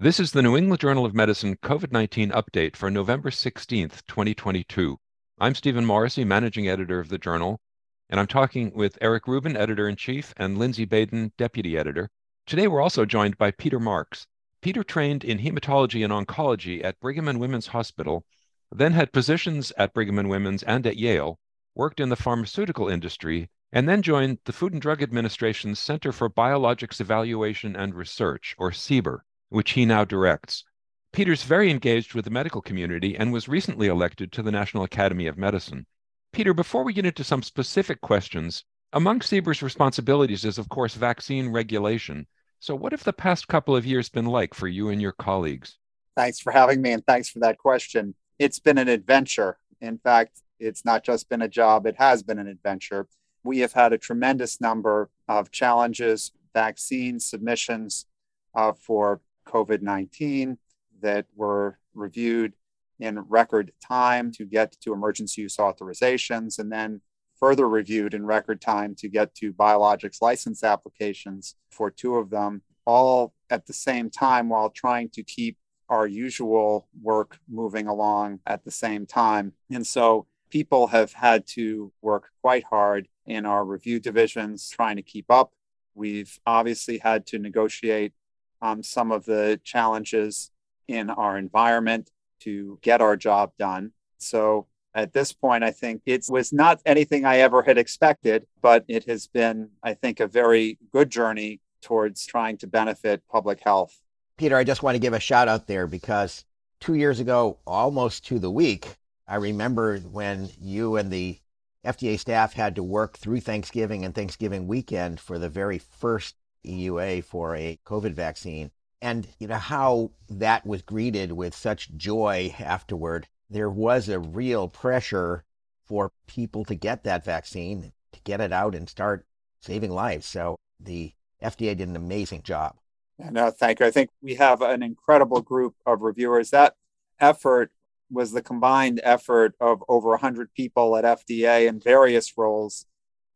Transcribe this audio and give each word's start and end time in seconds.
This 0.00 0.20
is 0.20 0.30
the 0.30 0.42
New 0.42 0.56
England 0.56 0.78
Journal 0.78 1.04
of 1.04 1.12
Medicine 1.12 1.56
COVID 1.56 1.90
19 1.90 2.30
update 2.30 2.76
for 2.76 2.88
November 2.88 3.30
16th, 3.30 4.06
2022. 4.06 4.96
I'm 5.40 5.56
Stephen 5.56 5.84
Morrissey, 5.84 6.22
managing 6.22 6.68
editor 6.68 7.00
of 7.00 7.08
the 7.08 7.18
journal, 7.18 7.60
and 8.08 8.20
I'm 8.20 8.28
talking 8.28 8.72
with 8.72 8.96
Eric 9.00 9.26
Rubin, 9.26 9.56
editor 9.56 9.88
in 9.88 9.96
chief, 9.96 10.32
and 10.36 10.56
Lindsay 10.56 10.84
Baden, 10.84 11.32
deputy 11.36 11.76
editor. 11.76 12.10
Today, 12.46 12.68
we're 12.68 12.80
also 12.80 13.04
joined 13.04 13.38
by 13.38 13.50
Peter 13.50 13.80
Marks. 13.80 14.28
Peter 14.62 14.84
trained 14.84 15.24
in 15.24 15.40
hematology 15.40 16.04
and 16.04 16.12
oncology 16.12 16.84
at 16.84 17.00
Brigham 17.00 17.26
and 17.26 17.40
Women's 17.40 17.66
Hospital, 17.66 18.24
then 18.70 18.92
had 18.92 19.12
positions 19.12 19.72
at 19.76 19.92
Brigham 19.92 20.20
and 20.20 20.30
Women's 20.30 20.62
and 20.62 20.86
at 20.86 20.96
Yale, 20.96 21.40
worked 21.74 21.98
in 21.98 22.08
the 22.08 22.14
pharmaceutical 22.14 22.88
industry, 22.88 23.50
and 23.72 23.88
then 23.88 24.02
joined 24.02 24.38
the 24.44 24.52
Food 24.52 24.74
and 24.74 24.80
Drug 24.80 25.02
Administration's 25.02 25.80
Center 25.80 26.12
for 26.12 26.30
Biologics 26.30 27.00
Evaluation 27.00 27.74
and 27.74 27.96
Research, 27.96 28.54
or 28.58 28.70
CBER 28.70 29.22
which 29.48 29.72
he 29.72 29.84
now 29.84 30.04
directs. 30.04 30.64
Peter's 31.12 31.42
very 31.42 31.70
engaged 31.70 32.14
with 32.14 32.24
the 32.24 32.30
medical 32.30 32.60
community 32.60 33.16
and 33.16 33.32
was 33.32 33.48
recently 33.48 33.88
elected 33.88 34.30
to 34.30 34.42
the 34.42 34.52
National 34.52 34.84
Academy 34.84 35.26
of 35.26 35.38
Medicine. 35.38 35.86
Peter, 36.32 36.52
before 36.52 36.84
we 36.84 36.92
get 36.92 37.06
into 37.06 37.24
some 37.24 37.42
specific 37.42 38.00
questions, 38.00 38.64
among 38.92 39.20
CBER's 39.20 39.62
responsibilities 39.62 40.44
is, 40.44 40.58
of 40.58 40.68
course, 40.68 40.94
vaccine 40.94 41.48
regulation. 41.48 42.26
So, 42.60 42.74
what 42.74 42.92
have 42.92 43.04
the 43.04 43.12
past 43.12 43.48
couple 43.48 43.74
of 43.74 43.86
years 43.86 44.08
been 44.08 44.26
like 44.26 44.54
for 44.54 44.68
you 44.68 44.90
and 44.90 45.00
your 45.00 45.12
colleagues? 45.12 45.78
Thanks 46.16 46.40
for 46.40 46.52
having 46.52 46.82
me, 46.82 46.92
and 46.92 47.06
thanks 47.06 47.28
for 47.28 47.38
that 47.40 47.58
question. 47.58 48.14
It's 48.38 48.58
been 48.58 48.78
an 48.78 48.88
adventure. 48.88 49.58
In 49.80 49.98
fact, 49.98 50.42
it's 50.58 50.84
not 50.84 51.04
just 51.04 51.28
been 51.28 51.42
a 51.42 51.48
job, 51.48 51.86
it 51.86 51.96
has 51.96 52.22
been 52.22 52.38
an 52.38 52.48
adventure. 52.48 53.08
We 53.44 53.60
have 53.60 53.72
had 53.72 53.92
a 53.92 53.98
tremendous 53.98 54.60
number 54.60 55.10
of 55.28 55.50
challenges, 55.50 56.32
vaccine 56.52 57.20
submissions 57.20 58.06
uh, 58.54 58.72
for 58.72 59.20
COVID 59.48 59.82
19 59.82 60.58
that 61.00 61.26
were 61.34 61.78
reviewed 61.94 62.54
in 63.00 63.18
record 63.20 63.72
time 63.86 64.30
to 64.32 64.44
get 64.44 64.72
to 64.80 64.92
emergency 64.92 65.42
use 65.42 65.56
authorizations 65.56 66.58
and 66.58 66.70
then 66.70 67.00
further 67.38 67.68
reviewed 67.68 68.14
in 68.14 68.26
record 68.26 68.60
time 68.60 68.94
to 68.96 69.08
get 69.08 69.34
to 69.36 69.52
biologics 69.52 70.20
license 70.20 70.64
applications 70.64 71.54
for 71.70 71.90
two 71.90 72.16
of 72.16 72.30
them, 72.30 72.62
all 72.84 73.32
at 73.50 73.66
the 73.66 73.72
same 73.72 74.10
time 74.10 74.48
while 74.48 74.70
trying 74.70 75.08
to 75.08 75.22
keep 75.22 75.56
our 75.88 76.06
usual 76.06 76.88
work 77.00 77.38
moving 77.48 77.86
along 77.86 78.40
at 78.46 78.64
the 78.64 78.70
same 78.70 79.06
time. 79.06 79.52
And 79.70 79.86
so 79.86 80.26
people 80.50 80.88
have 80.88 81.12
had 81.12 81.46
to 81.46 81.92
work 82.02 82.30
quite 82.42 82.64
hard 82.64 83.08
in 83.26 83.46
our 83.46 83.64
review 83.64 84.00
divisions 84.00 84.68
trying 84.68 84.96
to 84.96 85.02
keep 85.02 85.30
up. 85.30 85.52
We've 85.94 86.38
obviously 86.46 86.98
had 86.98 87.26
to 87.28 87.38
negotiate 87.38 88.12
um, 88.60 88.82
some 88.82 89.12
of 89.12 89.24
the 89.24 89.60
challenges 89.64 90.50
in 90.86 91.10
our 91.10 91.38
environment 91.38 92.10
to 92.40 92.78
get 92.82 93.00
our 93.00 93.16
job 93.16 93.52
done. 93.58 93.92
So 94.18 94.66
at 94.94 95.12
this 95.12 95.32
point, 95.32 95.62
I 95.64 95.70
think 95.70 96.02
it 96.06 96.26
was 96.28 96.52
not 96.52 96.80
anything 96.86 97.24
I 97.24 97.38
ever 97.38 97.62
had 97.62 97.78
expected, 97.78 98.46
but 98.60 98.84
it 98.88 99.04
has 99.04 99.26
been, 99.26 99.70
I 99.82 99.94
think, 99.94 100.20
a 100.20 100.26
very 100.26 100.78
good 100.92 101.10
journey 101.10 101.60
towards 101.82 102.26
trying 102.26 102.56
to 102.58 102.66
benefit 102.66 103.22
public 103.30 103.60
health. 103.62 104.00
Peter, 104.36 104.56
I 104.56 104.64
just 104.64 104.82
want 104.82 104.94
to 104.94 105.00
give 105.00 105.12
a 105.12 105.20
shout 105.20 105.48
out 105.48 105.66
there 105.66 105.86
because 105.86 106.44
two 106.80 106.94
years 106.94 107.20
ago, 107.20 107.58
almost 107.66 108.26
to 108.26 108.38
the 108.38 108.50
week, 108.50 108.96
I 109.26 109.36
remember 109.36 109.98
when 109.98 110.48
you 110.60 110.96
and 110.96 111.10
the 111.10 111.38
FDA 111.84 112.18
staff 112.18 112.52
had 112.52 112.74
to 112.76 112.82
work 112.82 113.18
through 113.18 113.40
Thanksgiving 113.40 114.04
and 114.04 114.14
Thanksgiving 114.14 114.66
weekend 114.66 115.20
for 115.20 115.38
the 115.38 115.48
very 115.48 115.78
first 115.78 116.34
EUA 116.66 117.24
for 117.24 117.56
a 117.56 117.78
COVID 117.84 118.12
vaccine. 118.12 118.70
And 119.00 119.28
you 119.38 119.46
know 119.46 119.56
how 119.56 120.10
that 120.28 120.66
was 120.66 120.82
greeted 120.82 121.32
with 121.32 121.54
such 121.54 121.94
joy 121.96 122.54
afterward. 122.58 123.28
There 123.48 123.70
was 123.70 124.08
a 124.08 124.18
real 124.18 124.68
pressure 124.68 125.44
for 125.86 126.12
people 126.26 126.64
to 126.64 126.74
get 126.74 127.04
that 127.04 127.24
vaccine, 127.24 127.92
to 128.12 128.20
get 128.24 128.40
it 128.40 128.52
out 128.52 128.74
and 128.74 128.88
start 128.88 129.26
saving 129.60 129.90
lives. 129.90 130.26
So 130.26 130.56
the 130.80 131.12
FDA 131.42 131.76
did 131.76 131.88
an 131.88 131.96
amazing 131.96 132.42
job. 132.42 132.76
No, 133.18 133.46
uh, 133.46 133.50
thank 133.50 133.80
you. 133.80 133.86
I 133.86 133.90
think 133.90 134.10
we 134.22 134.34
have 134.36 134.62
an 134.62 134.82
incredible 134.82 135.40
group 135.40 135.74
of 135.86 136.02
reviewers. 136.02 136.50
That 136.50 136.74
effort 137.18 137.72
was 138.10 138.32
the 138.32 138.42
combined 138.42 139.00
effort 139.02 139.54
of 139.60 139.82
over 139.88 140.10
100 140.10 140.52
people 140.54 140.96
at 140.96 141.04
FDA 141.04 141.68
in 141.68 141.80
various 141.80 142.36
roles 142.38 142.86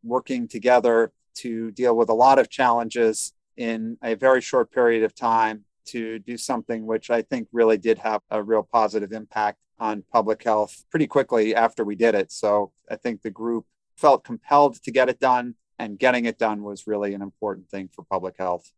working 0.03 0.49
together 0.49 1.13
to 1.37 1.71
deal 1.73 1.97
with 1.97 2.09
a 2.09 2.15
lot 2.15 2.39
of 2.39 2.49
challenges 2.49 3.33
in 3.57 3.97
a 4.03 4.15
very 4.15 4.41
short 4.41 4.71
period 4.71 5.03
of 5.03 5.15
time 5.15 5.65
to 5.85 6.19
do 6.21 6.37
something 6.37 6.87
which 6.87 7.11
I 7.11 7.23
think 7.23 7.49
really 7.53 7.79
did 7.79 7.99
have 7.99 8.21
a 8.31 8.43
real 8.43 8.63
positive 8.63 9.13
impact 9.13 9.59
on 9.79 10.05
public 10.13 10.43
health 10.43 10.85
pretty 10.91 11.07
quickly 11.07 11.55
after 11.55 11.85
we 11.85 11.97
did 11.97 12.15
it. 12.15 12.31
So 12.31 12.73
I 12.91 12.97
think 12.97 13.23
the 13.23 13.31
group 13.31 13.67
felt 13.97 14.25
compelled 14.25 14.83
to 14.83 14.91
get 14.91 15.09
it 15.09 15.19
done, 15.19 15.55
and 15.79 15.99
getting 15.99 16.25
it 16.25 16.39
done 16.39 16.63
was 16.63 16.87
really 16.87 17.15
an 17.15 17.23
important 17.23 17.69
thing 17.69 17.89
for 17.93 18.05
public 18.05 18.37
health. 18.39 18.71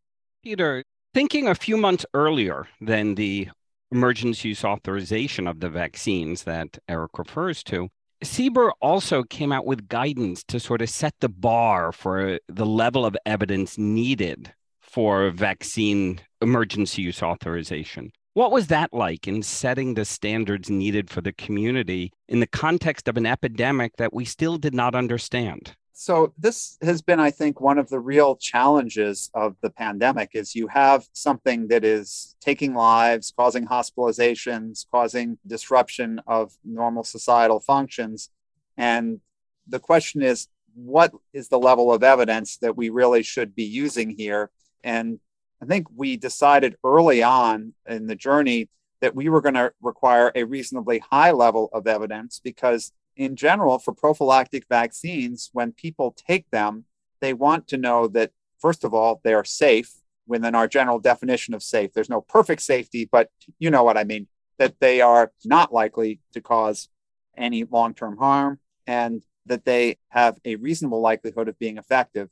Peter, 0.43 0.83
thinking 1.13 1.47
a 1.47 1.55
few 1.55 1.77
months 1.77 2.05
earlier 2.13 2.67
than 2.81 3.15
the 3.15 3.49
emergency 3.91 4.49
use 4.49 4.63
authorization 4.63 5.47
of 5.47 5.59
the 5.59 5.69
vaccines 5.69 6.43
that 6.43 6.77
Eric 6.87 7.17
refers 7.17 7.63
to, 7.63 7.89
CBER 8.23 8.71
also 8.81 9.23
came 9.23 9.51
out 9.51 9.65
with 9.65 9.87
guidance 9.87 10.43
to 10.45 10.59
sort 10.59 10.81
of 10.81 10.89
set 10.89 11.13
the 11.19 11.29
bar 11.29 11.91
for 11.91 12.39
the 12.47 12.65
level 12.65 13.05
of 13.05 13.17
evidence 13.25 13.77
needed 13.77 14.53
for 14.81 15.29
vaccine 15.29 16.21
emergency 16.41 17.01
use 17.01 17.21
authorization. 17.21 18.11
What 18.33 18.51
was 18.51 18.67
that 18.67 18.93
like 18.93 19.27
in 19.27 19.43
setting 19.43 19.93
the 19.93 20.05
standards 20.05 20.69
needed 20.69 21.09
for 21.09 21.21
the 21.21 21.33
community 21.33 22.11
in 22.27 22.39
the 22.39 22.47
context 22.47 23.07
of 23.07 23.17
an 23.17 23.25
epidemic 23.25 23.97
that 23.97 24.13
we 24.13 24.25
still 24.25 24.57
did 24.57 24.73
not 24.73 24.95
understand? 24.95 25.75
So 25.97 26.33
this 26.37 26.77
has 26.81 27.01
been, 27.01 27.21
I 27.21 27.31
think, 27.31 27.61
one 27.61 27.77
of 27.77 27.87
the 27.87 28.01
real 28.01 28.35
challenges 28.35 29.29
of 29.33 29.55
the 29.61 29.69
pandemic 29.69 30.31
is 30.33 30.53
you 30.53 30.67
have 30.67 31.07
something 31.13 31.69
that 31.69 31.85
is 31.85 32.35
taking 32.41 32.73
lives, 32.73 33.31
causing 33.35 33.65
hospitalizations, 33.65 34.85
causing 34.91 35.37
disruption 35.47 36.19
of 36.27 36.51
normal 36.65 37.05
societal 37.05 37.61
functions. 37.61 38.29
And 38.75 39.21
the 39.69 39.79
question 39.79 40.21
is, 40.21 40.49
what 40.73 41.13
is 41.31 41.47
the 41.47 41.59
level 41.59 41.93
of 41.93 42.03
evidence 42.03 42.57
that 42.57 42.75
we 42.75 42.89
really 42.89 43.23
should 43.23 43.55
be 43.55 43.63
using 43.63 44.09
here? 44.09 44.51
And 44.83 45.21
I 45.63 45.65
think 45.65 45.87
we 45.95 46.17
decided 46.17 46.75
early 46.83 47.23
on 47.23 47.73
in 47.87 48.07
the 48.07 48.15
journey 48.15 48.67
that 48.99 49.15
we 49.15 49.29
were 49.29 49.39
going 49.39 49.55
to 49.55 49.71
require 49.81 50.33
a 50.35 50.43
reasonably 50.43 50.99
high 51.09 51.31
level 51.31 51.69
of 51.71 51.87
evidence 51.87 52.41
because 52.43 52.91
in 53.15 53.35
general, 53.35 53.79
for 53.79 53.93
prophylactic 53.93 54.65
vaccines, 54.69 55.49
when 55.53 55.71
people 55.71 56.15
take 56.15 56.49
them, 56.51 56.85
they 57.21 57.33
want 57.33 57.67
to 57.69 57.77
know 57.77 58.07
that, 58.09 58.31
first 58.59 58.83
of 58.83 58.93
all, 58.93 59.21
they 59.23 59.33
are 59.33 59.45
safe 59.45 59.93
within 60.27 60.55
our 60.55 60.67
general 60.67 60.99
definition 60.99 61.53
of 61.53 61.63
safe. 61.63 61.93
There's 61.93 62.09
no 62.09 62.21
perfect 62.21 62.61
safety, 62.61 63.07
but 63.09 63.29
you 63.59 63.69
know 63.69 63.83
what 63.83 63.97
I 63.97 64.03
mean, 64.03 64.27
that 64.57 64.79
they 64.79 65.01
are 65.01 65.31
not 65.43 65.73
likely 65.73 66.19
to 66.33 66.41
cause 66.41 66.89
any 67.37 67.63
long 67.63 67.93
term 67.93 68.17
harm 68.17 68.59
and 68.87 69.23
that 69.45 69.65
they 69.65 69.97
have 70.09 70.39
a 70.43 70.55
reasonable 70.55 71.01
likelihood 71.01 71.47
of 71.47 71.59
being 71.59 71.77
effective. 71.77 72.29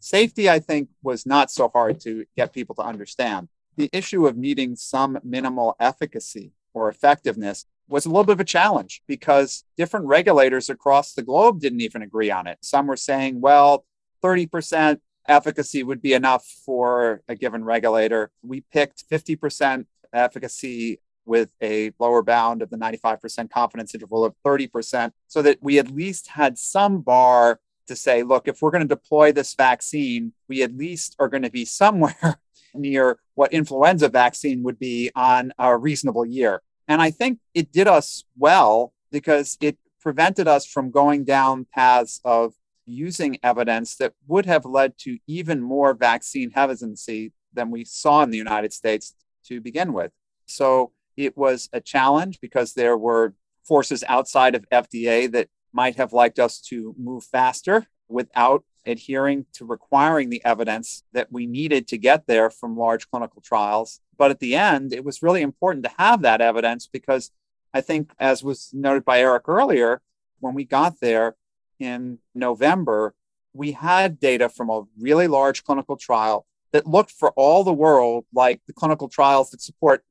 Safety, 0.00 0.50
I 0.50 0.58
think, 0.58 0.88
was 1.02 1.24
not 1.26 1.50
so 1.50 1.68
hard 1.68 2.00
to 2.00 2.26
get 2.36 2.52
people 2.52 2.74
to 2.76 2.82
understand. 2.82 3.48
The 3.76 3.90
issue 3.92 4.26
of 4.26 4.36
needing 4.36 4.76
some 4.76 5.18
minimal 5.22 5.76
efficacy 5.78 6.52
or 6.74 6.88
effectiveness 6.88 7.66
was 7.88 8.06
a 8.06 8.08
little 8.08 8.24
bit 8.24 8.32
of 8.32 8.40
a 8.40 8.44
challenge 8.44 9.02
because 9.06 9.64
different 9.76 10.06
regulators 10.06 10.68
across 10.68 11.12
the 11.12 11.22
globe 11.22 11.60
didn't 11.60 11.80
even 11.80 12.02
agree 12.02 12.30
on 12.30 12.46
it. 12.46 12.58
Some 12.62 12.86
were 12.86 12.96
saying, 12.96 13.40
well, 13.40 13.84
30% 14.22 14.98
efficacy 15.28 15.82
would 15.82 16.02
be 16.02 16.12
enough 16.12 16.46
for 16.64 17.22
a 17.28 17.34
given 17.34 17.64
regulator. 17.64 18.30
We 18.42 18.60
picked 18.60 19.08
50% 19.08 19.86
efficacy 20.12 21.00
with 21.24 21.50
a 21.60 21.92
lower 21.98 22.22
bound 22.22 22.62
of 22.62 22.70
the 22.70 22.76
95% 22.76 23.50
confidence 23.50 23.94
interval 23.94 24.24
of 24.24 24.34
30% 24.44 25.10
so 25.26 25.42
that 25.42 25.58
we 25.60 25.78
at 25.78 25.90
least 25.90 26.28
had 26.28 26.56
some 26.56 27.00
bar 27.00 27.60
to 27.88 27.96
say, 27.96 28.22
look, 28.22 28.48
if 28.48 28.62
we're 28.62 28.70
going 28.70 28.86
to 28.86 28.88
deploy 28.88 29.32
this 29.32 29.54
vaccine, 29.54 30.32
we 30.48 30.62
at 30.62 30.76
least 30.76 31.16
are 31.18 31.28
going 31.28 31.42
to 31.42 31.50
be 31.50 31.64
somewhere 31.64 32.40
near 32.74 33.18
what 33.34 33.52
influenza 33.52 34.08
vaccine 34.08 34.62
would 34.62 34.78
be 34.78 35.10
on 35.14 35.52
a 35.58 35.76
reasonable 35.76 36.24
year. 36.24 36.62
And 36.88 37.02
I 37.02 37.10
think 37.10 37.38
it 37.54 37.72
did 37.72 37.88
us 37.88 38.24
well 38.38 38.92
because 39.10 39.56
it 39.60 39.78
prevented 40.00 40.46
us 40.46 40.66
from 40.66 40.90
going 40.90 41.24
down 41.24 41.66
paths 41.74 42.20
of 42.24 42.54
using 42.86 43.38
evidence 43.42 43.96
that 43.96 44.12
would 44.28 44.46
have 44.46 44.64
led 44.64 44.96
to 44.98 45.18
even 45.26 45.60
more 45.60 45.94
vaccine 45.94 46.50
hesitancy 46.50 47.32
than 47.52 47.70
we 47.70 47.84
saw 47.84 48.22
in 48.22 48.30
the 48.30 48.38
United 48.38 48.72
States 48.72 49.14
to 49.44 49.60
begin 49.60 49.92
with. 49.92 50.12
So 50.46 50.92
it 51.16 51.36
was 51.36 51.68
a 51.72 51.80
challenge 51.80 52.40
because 52.40 52.74
there 52.74 52.96
were 52.96 53.34
forces 53.64 54.04
outside 54.06 54.54
of 54.54 54.68
FDA 54.70 55.30
that 55.32 55.48
might 55.72 55.96
have 55.96 56.12
liked 56.12 56.38
us 56.38 56.60
to 56.60 56.94
move 56.96 57.24
faster 57.24 57.86
without 58.08 58.64
adhering 58.86 59.46
to 59.54 59.64
requiring 59.64 60.30
the 60.30 60.44
evidence 60.44 61.02
that 61.12 61.32
we 61.32 61.46
needed 61.46 61.88
to 61.88 61.98
get 61.98 62.26
there 62.26 62.48
from 62.48 62.76
large 62.76 63.10
clinical 63.10 63.42
trials. 63.42 64.00
But 64.18 64.30
at 64.30 64.40
the 64.40 64.54
end, 64.54 64.92
it 64.92 65.04
was 65.04 65.22
really 65.22 65.42
important 65.42 65.84
to 65.84 65.92
have 65.98 66.22
that 66.22 66.40
evidence 66.40 66.86
because 66.86 67.30
I 67.74 67.80
think, 67.80 68.12
as 68.18 68.42
was 68.42 68.70
noted 68.72 69.04
by 69.04 69.20
Eric 69.20 69.48
earlier, 69.48 70.00
when 70.40 70.54
we 70.54 70.64
got 70.64 71.00
there 71.00 71.36
in 71.78 72.18
November, 72.34 73.14
we 73.52 73.72
had 73.72 74.20
data 74.20 74.48
from 74.48 74.70
a 74.70 74.84
really 74.98 75.28
large 75.28 75.64
clinical 75.64 75.96
trial 75.96 76.46
that 76.72 76.86
looked 76.86 77.10
for 77.10 77.30
all 77.32 77.64
the 77.64 77.72
world 77.72 78.26
like 78.34 78.60
the 78.66 78.72
clinical 78.72 79.08
trials 79.08 79.50
that 79.50 79.62
support 79.62 80.04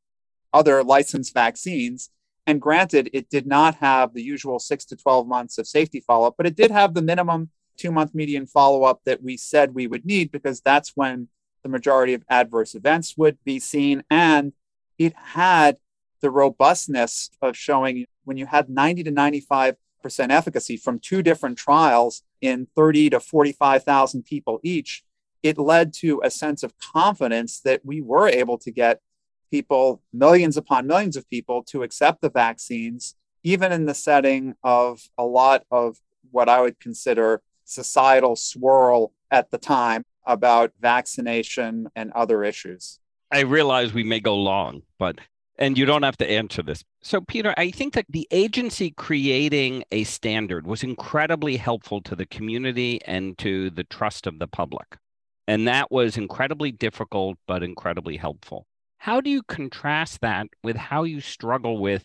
other 0.54 0.84
licensed 0.84 1.34
vaccines. 1.34 2.10
And 2.48 2.62
granted, 2.62 3.10
it 3.13 3.30
did 3.30 3.46
not 3.46 3.75
have 3.75 4.13
the 4.13 4.24
usual 4.24 4.60
six 4.60 4.86
to 4.86 4.96
12 4.96 5.28
months 5.28 5.57
of 5.57 5.68
safety 5.68 6.00
follow 6.00 6.28
up, 6.28 6.36
but 6.38 6.46
it 6.46 6.56
did 6.56 6.72
have 6.72 6.94
the 6.94 7.02
minimum 7.02 7.50
two 7.78 7.92
month 7.92 8.16
median 8.16 8.46
follow 8.46 8.84
up 8.84 9.02
that 9.06 9.22
we 9.22 9.38
said 9.38 9.74
we 9.74 9.88
would 9.88 10.06
need 10.06 10.31
because 10.31 10.62
that's 10.62 10.94
when 10.96 11.28
the 11.65 11.69
majority 11.69 12.13
of 12.13 12.23
adverse 12.29 12.75
events 12.75 13.17
would 13.17 13.44
be 13.44 13.57
seen. 13.57 14.03
And 14.12 14.53
it 15.00 15.15
had 15.15 15.77
the 16.21 16.29
robustness 16.29 17.31
of 17.41 17.57
showing 17.57 18.06
when 18.23 18.38
you 18.38 18.45
had 18.45 18.69
90 18.69 19.06
to 19.06 19.12
95% 19.12 19.75
efficacy 20.29 20.77
from 20.77 21.00
two 21.00 21.23
different 21.23 21.57
trials 21.57 22.21
in 22.39 22.67
30 22.75 23.09
to 23.09 23.19
45,000 23.19 24.23
people 24.23 24.59
each, 24.62 25.03
it 25.41 25.57
led 25.57 25.91
to 25.95 26.21
a 26.23 26.29
sense 26.29 26.62
of 26.62 26.77
confidence 26.77 27.62
that 27.62 27.83
we 27.83 28.00
were 28.00 28.29
able 28.29 28.59
to 28.59 28.69
get 28.69 29.01
people, 29.50 30.03
millions 30.13 30.57
upon 30.57 30.85
millions 30.85 31.18
of 31.18 31.27
people, 31.31 31.63
to 31.63 31.81
accept 31.81 32.21
the 32.21 32.29
vaccines, 32.29 33.15
even 33.41 33.71
in 33.71 33.88
the 33.88 33.95
setting 33.95 34.53
of 34.63 35.01
a 35.18 35.23
lot 35.25 35.63
of 35.71 35.97
what 36.29 36.47
I 36.47 36.61
would 36.61 36.79
consider 36.79 37.41
societal 37.63 38.35
swirl 38.35 39.13
at 39.31 39.50
the 39.50 39.57
time 39.57 40.06
about 40.25 40.72
vaccination 40.80 41.88
and 41.95 42.12
other 42.13 42.44
issues. 42.44 43.00
I 43.31 43.42
realize 43.42 43.94
we 43.94 44.04
may 44.04 44.19
go 44.19 44.36
long, 44.36 44.83
but 45.00 45.19
and 45.57 45.77
you 45.77 45.86
don't 45.86 46.04
have 46.04 46.18
to 46.18 46.30
answer 46.30 46.62
this. 46.62 46.83
So, 47.01 47.22
Peter, 47.22 47.54
I 47.57 47.72
think 47.72 47.94
that 47.94 48.06
the 48.10 48.27
agency 48.31 48.92
creating 48.92 49.83
a 49.92 50.04
standard 50.04 50.68
was 50.68 50.83
incredibly 50.83 51.57
helpful 51.57 52.01
to 52.01 52.16
the 52.16 52.25
community 52.25 53.01
and 53.06 53.38
to 53.38 53.69
the 53.69 53.86
trust 53.86 54.27
of 54.27 54.39
the 54.39 54.48
public. 54.48 54.98
And 55.48 55.68
that 55.68 55.92
was 55.92 56.18
incredibly 56.18 56.71
difficult, 56.71 57.38
but 57.48 57.63
incredibly 57.63 58.18
helpful. 58.18 58.66
How 58.98 59.21
do 59.21 59.30
you 59.30 59.44
contrast 59.44 60.21
that 60.21 60.48
with 60.63 60.75
how 60.75 61.04
you 61.04 61.21
struggle 61.21 61.78
with 61.78 62.04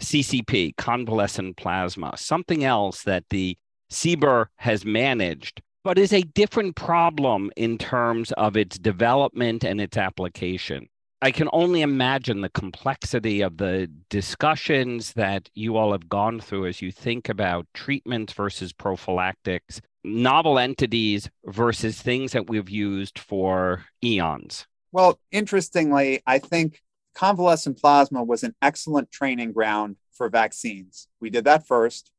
CCP, 0.00 0.76
convalescent 0.76 1.56
plasma, 1.56 2.16
something 2.16 2.62
else 2.62 3.02
that 3.04 3.24
the 3.30 3.56
CBER 3.90 4.46
has 4.56 4.84
managed, 4.84 5.62
but 5.86 5.98
is 5.98 6.12
a 6.12 6.22
different 6.22 6.74
problem 6.74 7.48
in 7.54 7.78
terms 7.78 8.32
of 8.32 8.56
its 8.56 8.76
development 8.76 9.62
and 9.62 9.80
its 9.80 9.96
application? 9.96 10.88
I 11.22 11.30
can 11.30 11.48
only 11.52 11.82
imagine 11.82 12.40
the 12.40 12.48
complexity 12.48 13.40
of 13.40 13.58
the 13.58 13.88
discussions 14.10 15.12
that 15.12 15.48
you 15.54 15.76
all 15.76 15.92
have 15.92 16.08
gone 16.08 16.40
through 16.40 16.66
as 16.66 16.82
you 16.82 16.90
think 16.90 17.28
about 17.28 17.68
treatment 17.72 18.32
versus 18.32 18.72
prophylactics, 18.72 19.80
novel 20.02 20.58
entities 20.58 21.30
versus 21.44 22.02
things 22.02 22.32
that 22.32 22.50
we've 22.50 22.68
used 22.68 23.20
for 23.20 23.84
eons. 24.02 24.66
Well, 24.90 25.20
interestingly, 25.30 26.20
I 26.26 26.40
think 26.40 26.82
convalescent 27.14 27.80
plasma 27.80 28.24
was 28.24 28.42
an 28.42 28.56
excellent 28.60 29.12
training 29.12 29.52
ground 29.52 29.98
for 30.10 30.28
vaccines. 30.30 31.06
We 31.20 31.30
did 31.30 31.44
that 31.44 31.64
first. 31.64 32.10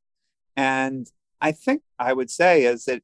And 0.55 1.11
I 1.41 1.51
think 1.51 1.81
I 1.99 2.13
would 2.13 2.31
say 2.31 2.63
is 2.63 2.85
that 2.85 3.03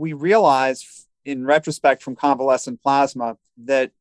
we 0.00 0.14
realized 0.14 0.86
in 1.26 1.44
retrospect 1.44 2.02
from 2.02 2.16
convalescent 2.16 2.82
plasma 2.82 3.36
that 3.58 3.92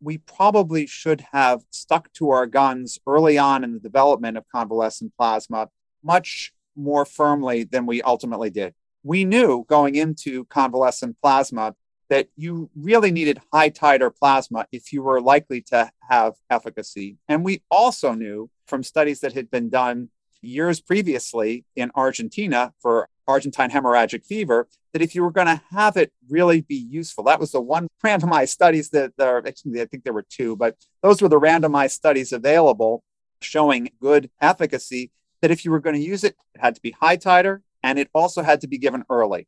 we 0.00 0.18
probably 0.18 0.86
should 0.86 1.20
have 1.32 1.64
stuck 1.70 2.12
to 2.12 2.30
our 2.30 2.46
guns 2.46 3.00
early 3.08 3.36
on 3.36 3.64
in 3.64 3.72
the 3.72 3.80
development 3.80 4.36
of 4.36 4.44
convalescent 4.54 5.12
plasma 5.18 5.68
much 6.04 6.52
more 6.76 7.04
firmly 7.04 7.64
than 7.64 7.86
we 7.86 8.00
ultimately 8.02 8.50
did. 8.50 8.72
We 9.02 9.24
knew 9.24 9.66
going 9.68 9.96
into 9.96 10.44
convalescent 10.44 11.16
plasma 11.20 11.74
that 12.08 12.28
you 12.36 12.70
really 12.76 13.10
needed 13.10 13.40
high 13.52 13.70
titer 13.70 14.14
plasma 14.14 14.66
if 14.70 14.92
you 14.92 15.02
were 15.02 15.20
likely 15.20 15.60
to 15.62 15.90
have 16.08 16.34
efficacy. 16.48 17.16
And 17.28 17.44
we 17.44 17.62
also 17.68 18.14
knew 18.14 18.48
from 18.68 18.84
studies 18.84 19.20
that 19.20 19.32
had 19.32 19.50
been 19.50 19.70
done 19.70 20.10
years 20.40 20.80
previously 20.80 21.64
in 21.74 21.90
Argentina 21.96 22.72
for 22.80 23.08
Argentine 23.28 23.70
hemorrhagic 23.70 24.24
fever, 24.24 24.66
that 24.92 25.02
if 25.02 25.14
you 25.14 25.22
were 25.22 25.30
going 25.30 25.46
to 25.46 25.62
have 25.70 25.96
it 25.96 26.12
really 26.28 26.62
be 26.62 26.74
useful, 26.74 27.22
that 27.24 27.38
was 27.38 27.52
the 27.52 27.60
one 27.60 27.86
randomized 28.04 28.48
studies 28.48 28.90
that 28.90 29.12
there, 29.16 29.46
actually, 29.46 29.80
I 29.80 29.84
think 29.84 30.02
there 30.02 30.12
were 30.12 30.26
two, 30.28 30.56
but 30.56 30.76
those 31.02 31.22
were 31.22 31.28
the 31.28 31.38
randomized 31.38 31.92
studies 31.92 32.32
available 32.32 33.04
showing 33.40 33.90
good 34.00 34.30
efficacy. 34.40 35.12
That 35.40 35.52
if 35.52 35.64
you 35.64 35.70
were 35.70 35.78
going 35.78 35.94
to 35.94 36.02
use 36.02 36.24
it, 36.24 36.34
it 36.54 36.60
had 36.60 36.74
to 36.74 36.80
be 36.80 36.90
high 36.90 37.16
titer 37.16 37.60
and 37.84 37.96
it 37.96 38.10
also 38.12 38.42
had 38.42 38.60
to 38.62 38.66
be 38.66 38.76
given 38.76 39.04
early. 39.08 39.46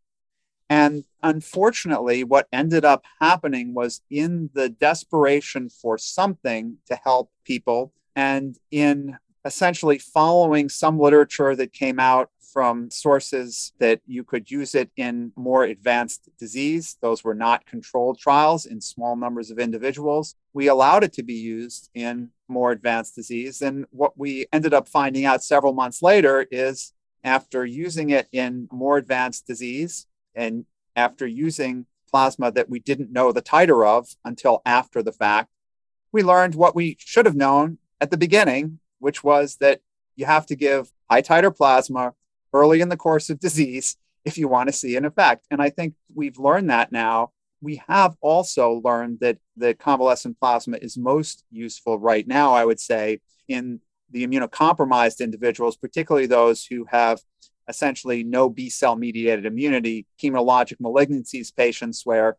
And 0.68 1.02
unfortunately, 1.20 2.22
what 2.22 2.46
ended 2.52 2.84
up 2.84 3.04
happening 3.20 3.74
was 3.74 4.02
in 4.08 4.50
the 4.54 4.68
desperation 4.68 5.68
for 5.68 5.98
something 5.98 6.76
to 6.86 6.94
help 6.94 7.32
people 7.44 7.92
and 8.14 8.56
in 8.70 9.18
essentially 9.44 9.98
following 9.98 10.68
some 10.68 10.98
literature 10.98 11.56
that 11.56 11.72
came 11.72 11.98
out 11.98 12.30
from 12.52 12.90
sources 12.90 13.72
that 13.78 14.00
you 14.06 14.24
could 14.24 14.50
use 14.50 14.74
it 14.74 14.90
in 14.96 15.32
more 15.36 15.64
advanced 15.64 16.28
disease. 16.38 16.96
Those 17.00 17.22
were 17.22 17.34
not 17.34 17.66
controlled 17.66 18.18
trials 18.18 18.66
in 18.66 18.80
small 18.80 19.16
numbers 19.16 19.50
of 19.50 19.58
individuals. 19.58 20.34
We 20.52 20.68
allowed 20.68 21.04
it 21.04 21.12
to 21.14 21.22
be 21.22 21.34
used 21.34 21.90
in 21.94 22.30
more 22.48 22.72
advanced 22.72 23.14
disease. 23.14 23.62
And 23.62 23.86
what 23.90 24.18
we 24.18 24.46
ended 24.52 24.74
up 24.74 24.88
finding 24.88 25.24
out 25.24 25.44
several 25.44 25.72
months 25.72 26.02
later 26.02 26.46
is 26.50 26.92
after 27.22 27.64
using 27.64 28.10
it 28.10 28.28
in 28.32 28.68
more 28.72 28.96
advanced 28.96 29.46
disease 29.46 30.06
and 30.34 30.64
after 30.96 31.26
using 31.26 31.86
plasma 32.10 32.50
that 32.50 32.68
we 32.68 32.80
didn't 32.80 33.12
know 33.12 33.30
the 33.30 33.42
titer 33.42 33.86
of 33.86 34.08
until 34.24 34.62
after 34.66 35.02
the 35.02 35.12
fact, 35.12 35.50
we 36.12 36.22
learned 36.22 36.56
what 36.56 36.74
we 36.74 36.96
should 36.98 37.26
have 37.26 37.36
known 37.36 37.78
at 38.00 38.10
the 38.10 38.16
beginning, 38.16 38.80
which 39.00 39.24
was 39.24 39.56
that 39.56 39.80
you 40.16 40.26
have 40.26 40.46
to 40.46 40.56
give 40.56 40.92
high 41.10 41.22
titer 41.22 41.54
plasma 41.54 42.12
early 42.52 42.80
in 42.80 42.88
the 42.88 42.96
course 42.96 43.30
of 43.30 43.40
disease 43.40 43.96
if 44.24 44.38
you 44.38 44.48
want 44.48 44.68
to 44.68 44.72
see 44.72 44.96
an 44.96 45.04
effect. 45.04 45.46
And 45.50 45.60
I 45.60 45.70
think 45.70 45.94
we've 46.14 46.38
learned 46.38 46.70
that 46.70 46.92
now. 46.92 47.32
We 47.62 47.82
have 47.88 48.16
also 48.20 48.80
learned 48.84 49.18
that 49.20 49.38
the 49.56 49.74
convalescent 49.74 50.38
plasma 50.40 50.78
is 50.80 50.96
most 50.96 51.44
useful 51.50 51.98
right 51.98 52.26
now, 52.26 52.54
I 52.54 52.64
would 52.64 52.80
say, 52.80 53.20
in 53.48 53.80
the 54.10 54.26
immunocompromised 54.26 55.20
individuals, 55.20 55.76
particularly 55.76 56.26
those 56.26 56.64
who 56.64 56.86
have 56.90 57.20
essentially 57.68 58.24
no 58.24 58.48
B 58.48 58.68
cell 58.68 58.96
mediated 58.96 59.46
immunity, 59.46 60.06
hematologic 60.20 60.78
malignancies 60.80 61.54
patients, 61.54 62.04
where 62.04 62.36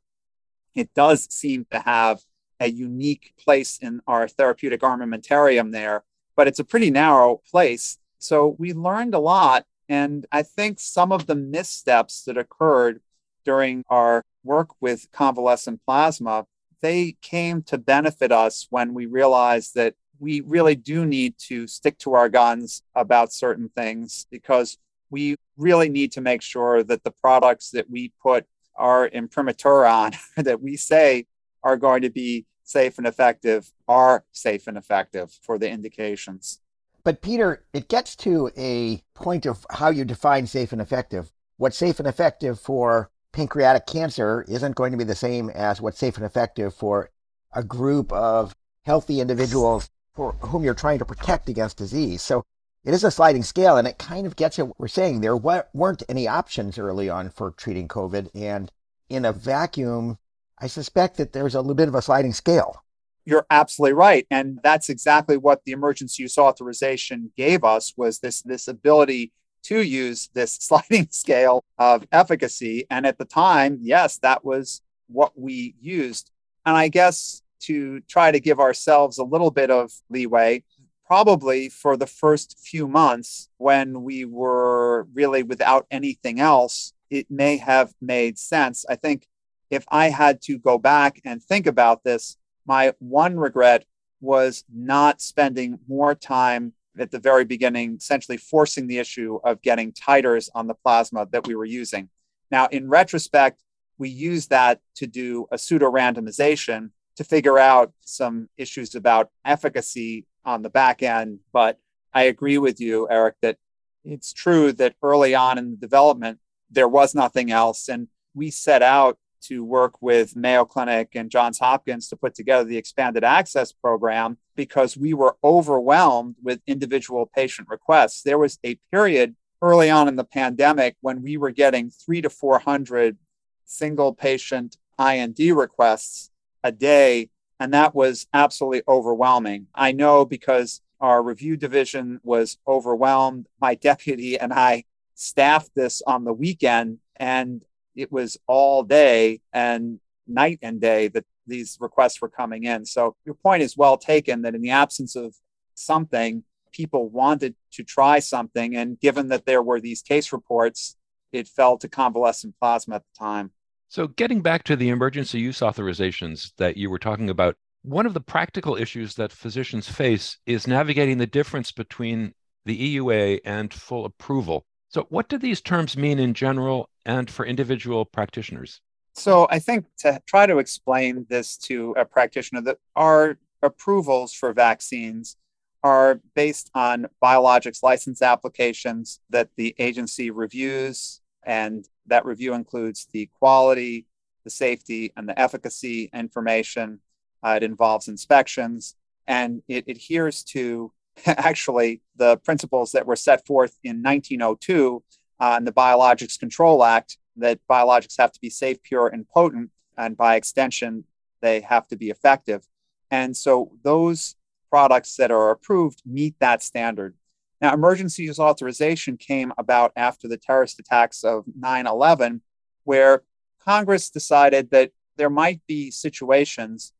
it 0.75 0.93
does 0.93 1.27
seem 1.31 1.65
to 1.71 1.79
have 1.79 2.19
a 2.59 2.69
unique 2.69 3.33
place 3.39 3.77
in 3.79 4.01
our 4.07 4.27
therapeutic 4.27 4.81
armamentarium 4.81 5.71
there, 5.71 6.03
but 6.35 6.47
it's 6.47 6.59
a 6.59 6.63
pretty 6.63 6.91
narrow 6.91 7.41
place. 7.49 7.97
So 8.19 8.55
we 8.59 8.73
learned 8.73 9.13
a 9.13 9.19
lot 9.19 9.65
and 9.91 10.25
I 10.31 10.43
think 10.43 10.79
some 10.79 11.11
of 11.11 11.27
the 11.27 11.35
missteps 11.35 12.23
that 12.23 12.37
occurred 12.37 13.01
during 13.43 13.83
our 13.89 14.23
work 14.41 14.69
with 14.79 15.11
convalescent 15.11 15.81
plasma, 15.85 16.45
they 16.81 17.17
came 17.21 17.61
to 17.63 17.77
benefit 17.77 18.31
us 18.31 18.67
when 18.69 18.93
we 18.93 19.05
realized 19.05 19.75
that 19.75 19.95
we 20.17 20.39
really 20.39 20.75
do 20.75 21.05
need 21.05 21.37
to 21.39 21.67
stick 21.67 21.97
to 21.97 22.13
our 22.13 22.29
guns 22.29 22.83
about 22.95 23.33
certain 23.33 23.67
things 23.75 24.27
because 24.31 24.77
we 25.09 25.35
really 25.57 25.89
need 25.89 26.13
to 26.13 26.21
make 26.21 26.41
sure 26.41 26.83
that 26.83 27.03
the 27.03 27.11
products 27.11 27.71
that 27.71 27.89
we 27.89 28.13
put 28.23 28.45
our 28.77 29.09
imprimatur 29.09 29.85
on, 29.85 30.13
that 30.37 30.61
we 30.61 30.77
say 30.77 31.25
are 31.63 31.75
going 31.75 32.03
to 32.03 32.09
be 32.09 32.45
safe 32.63 32.97
and 32.97 33.07
effective, 33.07 33.71
are 33.87 34.25
safe 34.31 34.67
and 34.67 34.77
effective 34.77 35.31
for 35.31 35.57
the 35.57 35.69
indications. 35.69 36.59
But 37.03 37.21
Peter, 37.21 37.63
it 37.73 37.87
gets 37.89 38.15
to 38.17 38.51
a 38.57 39.01
point 39.13 39.45
of 39.45 39.65
how 39.71 39.89
you 39.89 40.05
define 40.05 40.47
safe 40.47 40.71
and 40.71 40.81
effective. 40.81 41.31
What's 41.57 41.77
safe 41.77 41.99
and 41.99 42.07
effective 42.07 42.59
for 42.59 43.09
pancreatic 43.31 43.87
cancer 43.87 44.45
isn't 44.47 44.75
going 44.75 44.91
to 44.91 44.97
be 44.97 45.03
the 45.03 45.15
same 45.15 45.49
as 45.49 45.81
what's 45.81 45.97
safe 45.97 46.17
and 46.17 46.25
effective 46.25 46.73
for 46.73 47.09
a 47.53 47.63
group 47.63 48.11
of 48.11 48.55
healthy 48.83 49.19
individuals 49.21 49.89
for 50.13 50.33
whom 50.33 50.63
you're 50.63 50.73
trying 50.73 50.99
to 50.99 51.05
protect 51.05 51.49
against 51.49 51.77
disease. 51.77 52.21
So 52.21 52.43
it 52.83 52.93
is 52.93 53.03
a 53.03 53.11
sliding 53.11 53.43
scale, 53.43 53.77
and 53.77 53.87
it 53.87 53.97
kind 53.97 54.25
of 54.25 54.35
gets 54.35 54.59
at 54.59 54.67
what 54.67 54.79
we're 54.79 54.87
saying. 54.87 55.21
There 55.21 55.37
weren't 55.37 56.03
any 56.09 56.27
options 56.27 56.77
early 56.77 57.09
on 57.09 57.29
for 57.29 57.51
treating 57.51 57.87
COVID, 57.87 58.29
and 58.33 58.71
in 59.07 59.23
a 59.23 59.31
vacuum, 59.31 60.17
I 60.61 60.67
suspect 60.67 61.17
that 61.17 61.33
there's 61.33 61.55
a 61.55 61.61
little 61.61 61.75
bit 61.75 61.87
of 61.87 61.95
a 61.95 62.01
sliding 62.01 62.33
scale. 62.33 62.83
You're 63.25 63.47
absolutely 63.49 63.93
right. 63.93 64.27
And 64.29 64.59
that's 64.63 64.89
exactly 64.89 65.35
what 65.37 65.63
the 65.65 65.71
emergency 65.71 66.23
use 66.23 66.37
authorization 66.37 67.31
gave 67.35 67.63
us 67.63 67.93
was 67.97 68.19
this, 68.19 68.43
this 68.43 68.67
ability 68.67 69.31
to 69.63 69.81
use 69.81 70.29
this 70.33 70.53
sliding 70.61 71.07
scale 71.09 71.63
of 71.79 72.05
efficacy. 72.11 72.85
And 72.91 73.05
at 73.07 73.17
the 73.17 73.25
time, 73.25 73.79
yes, 73.81 74.19
that 74.19 74.45
was 74.45 74.81
what 75.07 75.37
we 75.37 75.75
used. 75.81 76.31
And 76.65 76.77
I 76.77 76.89
guess 76.89 77.41
to 77.61 78.01
try 78.01 78.31
to 78.31 78.39
give 78.39 78.59
ourselves 78.59 79.17
a 79.17 79.23
little 79.23 79.51
bit 79.51 79.71
of 79.71 79.91
leeway, 80.09 80.63
probably 81.05 81.69
for 81.69 81.97
the 81.97 82.07
first 82.07 82.57
few 82.59 82.87
months 82.87 83.49
when 83.57 84.03
we 84.03 84.25
were 84.25 85.07
really 85.13 85.43
without 85.43 85.85
anything 85.91 86.39
else, 86.39 86.93
it 87.09 87.29
may 87.29 87.57
have 87.57 87.93
made 87.99 88.37
sense. 88.37 88.85
I 88.89 88.95
think 88.95 89.27
if 89.71 89.85
I 89.89 90.09
had 90.09 90.41
to 90.43 90.59
go 90.59 90.77
back 90.77 91.21
and 91.25 91.41
think 91.41 91.65
about 91.65 92.03
this, 92.03 92.37
my 92.67 92.93
one 92.99 93.37
regret 93.37 93.85
was 94.19 94.63
not 94.71 95.21
spending 95.21 95.79
more 95.87 96.13
time 96.13 96.73
at 96.99 97.09
the 97.09 97.19
very 97.19 97.45
beginning, 97.45 97.95
essentially 97.95 98.37
forcing 98.37 98.85
the 98.85 98.99
issue 98.99 99.39
of 99.43 99.61
getting 99.61 99.93
titers 99.93 100.49
on 100.53 100.67
the 100.67 100.73
plasma 100.75 101.25
that 101.31 101.47
we 101.47 101.55
were 101.55 101.65
using. 101.65 102.09
Now, 102.51 102.67
in 102.67 102.89
retrospect, 102.89 103.63
we 103.97 104.09
used 104.09 104.49
that 104.49 104.81
to 104.95 105.07
do 105.07 105.47
a 105.51 105.57
pseudo 105.57 105.89
randomization 105.89 106.91
to 107.15 107.23
figure 107.23 107.57
out 107.57 107.93
some 108.01 108.49
issues 108.57 108.93
about 108.93 109.29
efficacy 109.45 110.25
on 110.43 110.63
the 110.63 110.69
back 110.69 111.01
end. 111.01 111.39
But 111.53 111.79
I 112.13 112.23
agree 112.23 112.57
with 112.57 112.81
you, 112.81 113.07
Eric, 113.09 113.35
that 113.41 113.57
it's 114.03 114.33
true 114.33 114.73
that 114.73 114.95
early 115.01 115.33
on 115.33 115.57
in 115.57 115.71
the 115.71 115.77
development, 115.77 116.39
there 116.69 116.87
was 116.87 117.15
nothing 117.15 117.51
else. 117.51 117.87
And 117.87 118.09
we 118.33 118.49
set 118.51 118.81
out 118.81 119.17
to 119.47 119.63
work 119.63 120.01
with 120.01 120.35
Mayo 120.35 120.65
Clinic 120.65 121.09
and 121.15 121.29
Johns 121.29 121.59
Hopkins 121.59 122.07
to 122.09 122.15
put 122.15 122.35
together 122.35 122.63
the 122.63 122.77
expanded 122.77 123.23
access 123.23 123.71
program 123.71 124.37
because 124.55 124.97
we 124.97 125.13
were 125.13 125.37
overwhelmed 125.43 126.35
with 126.41 126.61
individual 126.67 127.29
patient 127.35 127.67
requests. 127.69 128.21
There 128.23 128.37
was 128.37 128.59
a 128.63 128.75
period 128.91 129.35
early 129.61 129.89
on 129.89 130.07
in 130.07 130.15
the 130.15 130.23
pandemic 130.23 130.95
when 131.01 131.21
we 131.21 131.37
were 131.37 131.51
getting 131.51 131.89
three 131.89 132.21
to 132.21 132.29
400 132.29 133.17
single 133.65 134.13
patient 134.13 134.77
IND 134.99 135.39
requests 135.55 136.31
a 136.63 136.71
day, 136.71 137.29
and 137.59 137.73
that 137.73 137.95
was 137.95 138.27
absolutely 138.33 138.83
overwhelming. 138.87 139.67
I 139.73 139.91
know 139.91 140.25
because 140.25 140.81
our 140.99 141.23
review 141.23 141.57
division 141.57 142.19
was 142.23 142.57
overwhelmed. 142.67 143.47
My 143.59 143.75
deputy 143.75 144.37
and 144.37 144.53
I 144.53 144.83
staffed 145.15 145.73
this 145.75 146.01
on 146.05 146.23
the 146.23 146.33
weekend, 146.33 146.99
and 147.15 147.63
it 147.95 148.11
was 148.11 148.37
all 148.47 148.83
day 148.83 149.41
and 149.53 149.99
night 150.27 150.59
and 150.61 150.79
day 150.79 151.07
that 151.09 151.25
these 151.47 151.77
requests 151.79 152.21
were 152.21 152.29
coming 152.29 152.63
in. 152.63 152.85
So 152.85 153.15
your 153.25 153.35
point 153.35 153.63
is 153.63 153.75
well 153.75 153.97
taken 153.97 154.43
that 154.43 154.55
in 154.55 154.61
the 154.61 154.69
absence 154.71 155.15
of 155.15 155.35
something, 155.75 156.43
people 156.71 157.09
wanted 157.09 157.55
to 157.73 157.83
try 157.83 158.19
something. 158.19 158.75
And 158.75 158.99
given 158.99 159.27
that 159.29 159.45
there 159.45 159.61
were 159.61 159.79
these 159.79 160.01
case 160.01 160.31
reports, 160.31 160.95
it 161.31 161.47
fell 161.47 161.77
to 161.77 161.87
convalescent 161.87 162.55
plasma 162.59 162.95
at 162.95 163.03
the 163.03 163.19
time. 163.19 163.51
So, 163.89 164.07
getting 164.07 164.41
back 164.41 164.63
to 164.63 164.77
the 164.77 164.89
emergency 164.89 165.39
use 165.39 165.59
authorizations 165.59 166.53
that 166.57 166.77
you 166.77 166.89
were 166.89 166.99
talking 166.99 167.29
about, 167.29 167.57
one 167.81 168.05
of 168.05 168.13
the 168.13 168.21
practical 168.21 168.77
issues 168.77 169.15
that 169.15 169.33
physicians 169.33 169.89
face 169.89 170.37
is 170.45 170.67
navigating 170.67 171.17
the 171.17 171.27
difference 171.27 171.71
between 171.71 172.33
the 172.63 172.95
EUA 172.95 173.39
and 173.43 173.73
full 173.73 174.05
approval. 174.05 174.65
So, 174.87 175.07
what 175.09 175.27
do 175.27 175.37
these 175.37 175.59
terms 175.61 175.97
mean 175.97 176.19
in 176.19 176.33
general 176.33 176.89
and 177.05 177.29
for 177.29 177.45
individual 177.45 178.05
practitioners? 178.05 178.81
So, 179.13 179.47
I 179.49 179.59
think 179.59 179.85
to 179.99 180.21
try 180.25 180.45
to 180.45 180.59
explain 180.59 181.25
this 181.29 181.57
to 181.57 181.93
a 181.97 182.05
practitioner, 182.05 182.61
that 182.61 182.77
our 182.95 183.37
approvals 183.61 184.33
for 184.33 184.53
vaccines 184.53 185.35
are 185.83 186.21
based 186.35 186.69
on 186.75 187.07
biologics 187.21 187.83
license 187.83 188.21
applications 188.21 189.19
that 189.29 189.49
the 189.57 189.75
agency 189.79 190.31
reviews, 190.31 191.21
and 191.43 191.87
that 192.07 192.25
review 192.25 192.53
includes 192.53 193.07
the 193.11 193.29
quality, 193.37 194.05
the 194.43 194.49
safety, 194.49 195.11
and 195.17 195.27
the 195.27 195.39
efficacy 195.39 196.09
information. 196.13 196.99
Uh, 197.43 197.55
it 197.57 197.63
involves 197.63 198.07
inspections, 198.07 198.95
and 199.27 199.61
it 199.67 199.85
adheres 199.87 200.43
to 200.43 200.91
actually 201.25 202.01
the 202.15 202.37
principles 202.37 202.91
that 202.91 203.05
were 203.05 203.15
set 203.15 203.45
forth 203.45 203.77
in 203.83 204.01
1902 204.03 205.03
uh, 205.41 205.59
the 205.59 205.73
Biologics 205.73 206.39
Control 206.39 206.83
Act 206.83 207.17
that 207.35 207.59
biologics 207.67 208.15
have 208.19 208.31
to 208.31 208.39
be 208.39 208.49
safe, 208.49 208.81
pure, 208.83 209.07
and 209.07 209.27
potent, 209.27 209.71
and 209.97 210.15
by 210.15 210.35
extension, 210.35 211.03
they 211.41 211.61
have 211.61 211.87
to 211.87 211.95
be 211.97 212.11
effective. 212.11 212.63
And 213.09 213.35
so 213.35 213.71
those 213.83 214.35
products 214.69 215.15
that 215.17 215.31
are 215.31 215.49
approved 215.49 216.03
meet 216.05 216.35
that 216.39 216.61
standard. 216.61 217.15
Now, 217.59 217.73
emergency 217.73 218.23
use 218.23 218.39
authorization 218.39 219.17
came 219.17 219.51
about 219.57 219.91
after 219.95 220.27
the 220.27 220.37
terrorist 220.37 220.79
attacks 220.79 221.23
of 221.23 221.43
9 221.59 221.87
11, 221.87 222.41
where 222.83 223.23
Congress 223.59 224.11
decided 224.11 224.69
that 224.69 224.91
there 225.17 225.29
might 225.29 225.61
be 225.67 225.89
situations 225.89 226.93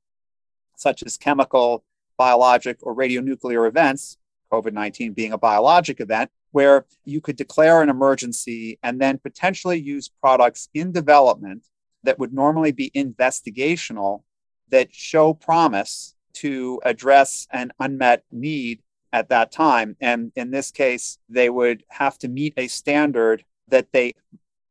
such 0.76 1.04
as 1.04 1.16
chemical 1.16 1.84
biologic 2.18 2.78
or 2.82 2.96
radionuclear 2.96 3.68
events, 3.68 4.18
COVID 4.52 4.74
19 4.74 5.14
being 5.14 5.32
a 5.32 5.38
biologic 5.38 6.00
event, 6.00 6.32
where 6.52 6.86
you 7.06 7.22
could 7.22 7.36
declare 7.36 7.82
an 7.82 7.90
emergency 7.90 8.78
and 8.84 9.00
then 9.00 9.18
potentially 9.18 9.80
use 9.80 10.10
products 10.10 10.70
in 10.74 10.92
development 10.92 11.68
that 12.04 12.20
would 12.20 12.34
normally 12.34 12.72
be 12.72 12.92
investigational 12.96 14.24
that 14.70 14.94
show 14.94 15.34
promise 15.34 16.16
to 16.34 16.82
address 16.84 17.48
an 17.52 17.72
unmet 17.80 18.24
need 18.32 18.82
at 19.14 19.30
that 19.30 19.52
time. 19.52 19.96
And 20.00 20.32
in 20.36 20.52
this 20.52 20.72
case, 20.72 21.18
they 21.30 21.50
would 21.50 21.84
have 21.90 22.18
to 22.20 22.28
meet 22.28 22.54
a 22.58 22.68
standard 22.68 23.44
that 23.68 23.92
they 23.92 24.14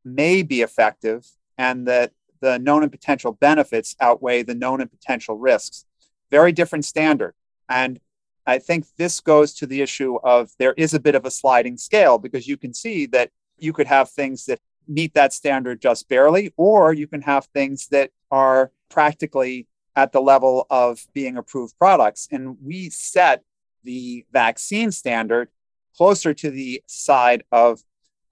may 0.05 0.43
be 0.43 0.63
effective 0.63 1.27
and 1.59 1.87
that 1.87 2.13
the 2.41 2.59
known 2.59 2.83
and 2.83 2.91
potential 2.91 3.33
benefits 3.33 3.97
outweigh 4.01 4.43
the 4.43 4.55
known 4.55 4.81
and 4.81 4.91
potential 4.91 5.37
risks. 5.37 5.85
Very 6.31 6.53
different 6.53 6.85
standard. 6.85 7.35
And 7.69 8.01
I 8.47 8.59
think 8.59 8.87
this 8.97 9.21
goes 9.21 9.55
to 9.55 9.67
the 9.67 9.83
issue 9.83 10.17
of 10.23 10.51
there 10.59 10.75
is 10.75 10.95
a 10.95 11.01
bit 11.01 11.15
of 11.15 11.25
a 11.25 11.31
sliding 11.31 11.77
scale 11.77 12.19
because 12.19 12.49
you 12.49 12.57
can 12.57 12.75
see 12.75 13.07
that 13.07 13.31
you 13.59 13.73
could 13.73 13.87
have 13.87 14.11
things 14.11 14.47
that 14.47 14.61
meet 14.89 15.15
that 15.15 15.33
standard 15.33 15.81
just 15.81 16.09
barely, 16.09 16.53
or 16.57 16.93
you 16.93 17.07
can 17.07 17.23
have 17.23 17.47
things 17.47 17.89
that 17.89 18.11
are 18.31 18.73
practically 18.89 19.67
at 19.95 20.13
the 20.13 20.21
level 20.21 20.67
of 20.71 21.07
being 21.13 21.37
approved 21.37 21.77
products. 21.79 22.29
And 22.31 22.57
we 22.63 22.91
set 22.91 23.43
the 23.85 24.25
vaccine 24.33 24.91
standard 24.91 25.49
closer 25.97 26.35
to 26.35 26.51
the 26.51 26.83
side 26.87 27.45
of 27.53 27.83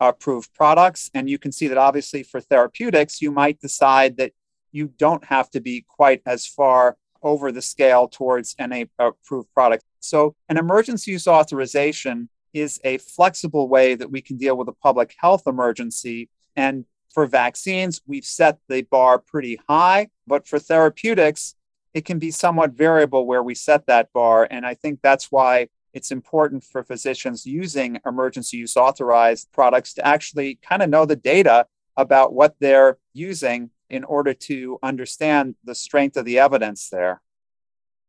approved 0.01 0.53
products. 0.55 1.11
And 1.15 1.29
you 1.29 1.39
can 1.39 1.53
see 1.53 1.69
that 1.69 1.79
obviously 1.79 2.23
for 2.23 2.41
therapeutics, 2.41 3.21
you 3.21 3.31
might 3.31 3.61
decide 3.61 4.17
that 4.17 4.33
you 4.71 4.89
don't 4.89 5.25
have 5.25 5.51
to 5.51 5.61
be 5.61 5.85
quite 5.89 6.23
as 6.27 6.47
far 6.47 6.97
over 7.23 7.53
the 7.53 7.63
scale 7.63 8.09
towards 8.09 8.55
an 8.59 8.89
approved 8.99 9.53
product. 9.53 9.85
So, 10.01 10.35
an 10.49 10.57
emergency 10.57 11.13
use 11.13 11.27
authorization 11.27 12.29
is 12.53 12.81
a 12.85 12.99
flexible 12.99 13.69
way 13.69 13.95
that 13.95 14.11
we 14.11 14.21
can 14.21 14.37
deal 14.37 14.57
with 14.57 14.69
a 14.69 14.73
public 14.73 15.15
health 15.19 15.43
emergency. 15.47 16.29
And 16.57 16.85
for 17.13 17.27
vaccines, 17.27 18.01
we've 18.07 18.25
set 18.25 18.59
the 18.69 18.83
bar 18.83 19.19
pretty 19.19 19.61
high, 19.69 20.09
but 20.27 20.47
for 20.47 20.59
therapeutics, 20.59 21.55
it 21.95 22.05
can 22.05 22.19
be 22.19 22.31
somewhat 22.31 22.73
variable 22.73 23.27
where 23.27 23.43
we 23.43 23.55
set 23.55 23.87
that 23.87 24.13
bar. 24.13 24.47
And 24.51 24.67
I 24.67 24.75
think 24.75 25.01
that's 25.03 25.33
why 25.33 25.69
it's 25.93 26.11
important 26.11 26.63
for 26.63 26.85
physicians 26.85 27.47
using 27.47 27.99
emergency 28.07 28.59
use 28.59 28.77
authorized 28.77 29.51
products 29.53 29.95
to 29.95 30.07
actually 30.07 30.57
kind 30.57 30.83
of 30.83 30.91
know 30.91 31.07
the 31.07 31.17
data 31.17 31.67
about 31.97 32.33
what 32.33 32.55
they're 32.61 32.99
using 33.13 33.71
in 33.91 34.05
order 34.05 34.35
to 34.35 34.79
understand 34.83 35.55
the 35.65 35.75
strength 35.75 36.17
of 36.17 36.25
the 36.25 36.39
evidence 36.39 36.89
there. 36.89 37.23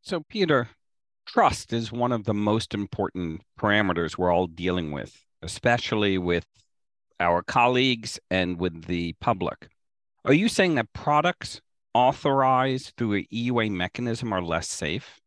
So, 0.02 0.22
Peter, 0.22 0.70
trust 1.26 1.74
is 1.74 1.92
one 1.92 2.12
of 2.12 2.24
the 2.26 2.34
most 2.34 2.74
important 2.74 3.42
parameters 3.60 4.18
we're 4.18 4.34
all 4.34 4.48
dealing 4.48 4.92
with, 4.92 5.26
especially 5.42 6.18
with 6.18 6.46
our 7.20 7.42
colleagues 7.42 8.20
and 8.30 8.60
with 8.60 8.86
the 8.86 9.14
public. 9.20 9.68
Are 10.26 10.34
you 10.34 10.50
saying 10.50 10.76
that 10.76 10.94
products 10.94 11.62
authorized 11.94 12.94
through 12.98 13.14
an 13.14 13.26
EUA 13.34 13.72
mechanism 13.72 14.34
are 14.34 14.42
less 14.42 14.70
safe? 14.70 15.20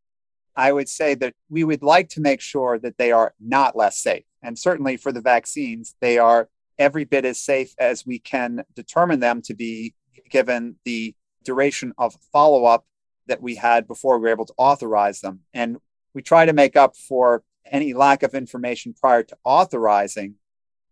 I 0.55 0.73
would 0.73 0.89
say 0.89 1.15
that 1.15 1.35
we 1.49 1.65
would 1.65 1.83
like 1.83 2.11
to 2.11 2.21
make 2.21 2.41
sure 2.41 2.79
that 2.79 2.99
they 2.99 3.11
are 3.13 3.35
not 3.41 3.77
less 3.77 3.99
safe. 3.99 4.25
And 4.43 4.59
certainly 4.59 4.97
for 4.97 5.13
the 5.13 5.21
vaccines, 5.21 5.95
they 6.01 6.19
are 6.19 6.49
every 6.79 7.05
bit 7.05 7.25
as 7.25 7.39
safe 7.39 7.75
as 7.79 8.05
we 8.07 8.19
can 8.19 8.65
determine 8.75 9.21
them 9.21 9.41
to 9.43 9.55
be 9.55 9.95
given 10.33 10.77
the 10.85 11.15
duration 11.45 11.93
of 11.99 12.17
follow 12.33 12.65
up 12.65 12.87
that 13.27 13.43
we 13.43 13.55
had 13.55 13.87
before 13.87 14.19
we 14.19 14.23
were 14.23 14.35
able 14.35 14.47
to 14.47 14.55
authorize 14.57 15.21
them. 15.21 15.41
And 15.55 15.77
we 16.15 16.23
try 16.23 16.47
to 16.47 16.53
make 16.53 16.75
up 16.75 16.97
for 16.97 17.45
any 17.71 17.93
lack 17.95 18.23
of 18.23 18.35
information 18.35 18.95
prior 18.99 19.23
to 19.23 19.37
authorizing 19.45 20.35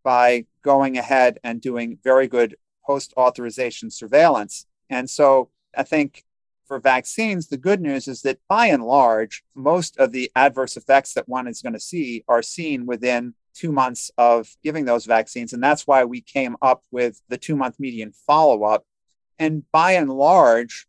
by 0.05 0.47
going 0.63 0.97
ahead 0.97 1.39
and 1.43 1.61
doing 1.61 1.99
very 2.05 2.29
good 2.29 2.57
post 2.87 3.13
authorization 3.17 3.91
surveillance. 3.91 4.67
And 4.89 5.09
so 5.11 5.51
I 5.77 5.83
think 5.83 6.25
for 6.67 6.79
vaccines, 6.79 7.49
the 7.49 7.57
good 7.57 7.81
news 7.81 8.07
is 8.07 8.23
that 8.23 8.39
by 8.49 8.67
and 8.67 8.85
large, 8.85 9.43
most 9.55 9.97
of 9.99 10.13
the 10.13 10.31
adverse 10.37 10.77
effects 10.77 11.15
that 11.15 11.29
one 11.29 11.49
is 11.49 11.63
going 11.63 11.73
to 11.73 11.81
see 11.81 12.25
are 12.29 12.43
seen 12.43 12.87
within 12.87 13.35
two 13.55 13.73
months 13.73 14.11
of 14.17 14.57
giving 14.63 14.85
those 14.85 15.07
vaccines. 15.07 15.53
And 15.53 15.63
that's 15.63 15.87
why 15.87 16.05
we 16.05 16.21
came 16.21 16.57
up 16.63 16.85
with 16.91 17.21
the 17.29 17.39
two 17.39 17.57
month 17.57 17.81
median 17.81 18.13
follow 18.13 18.63
up 18.65 18.85
and 19.41 19.65
by 19.73 19.93
and 19.93 20.11
large, 20.11 20.87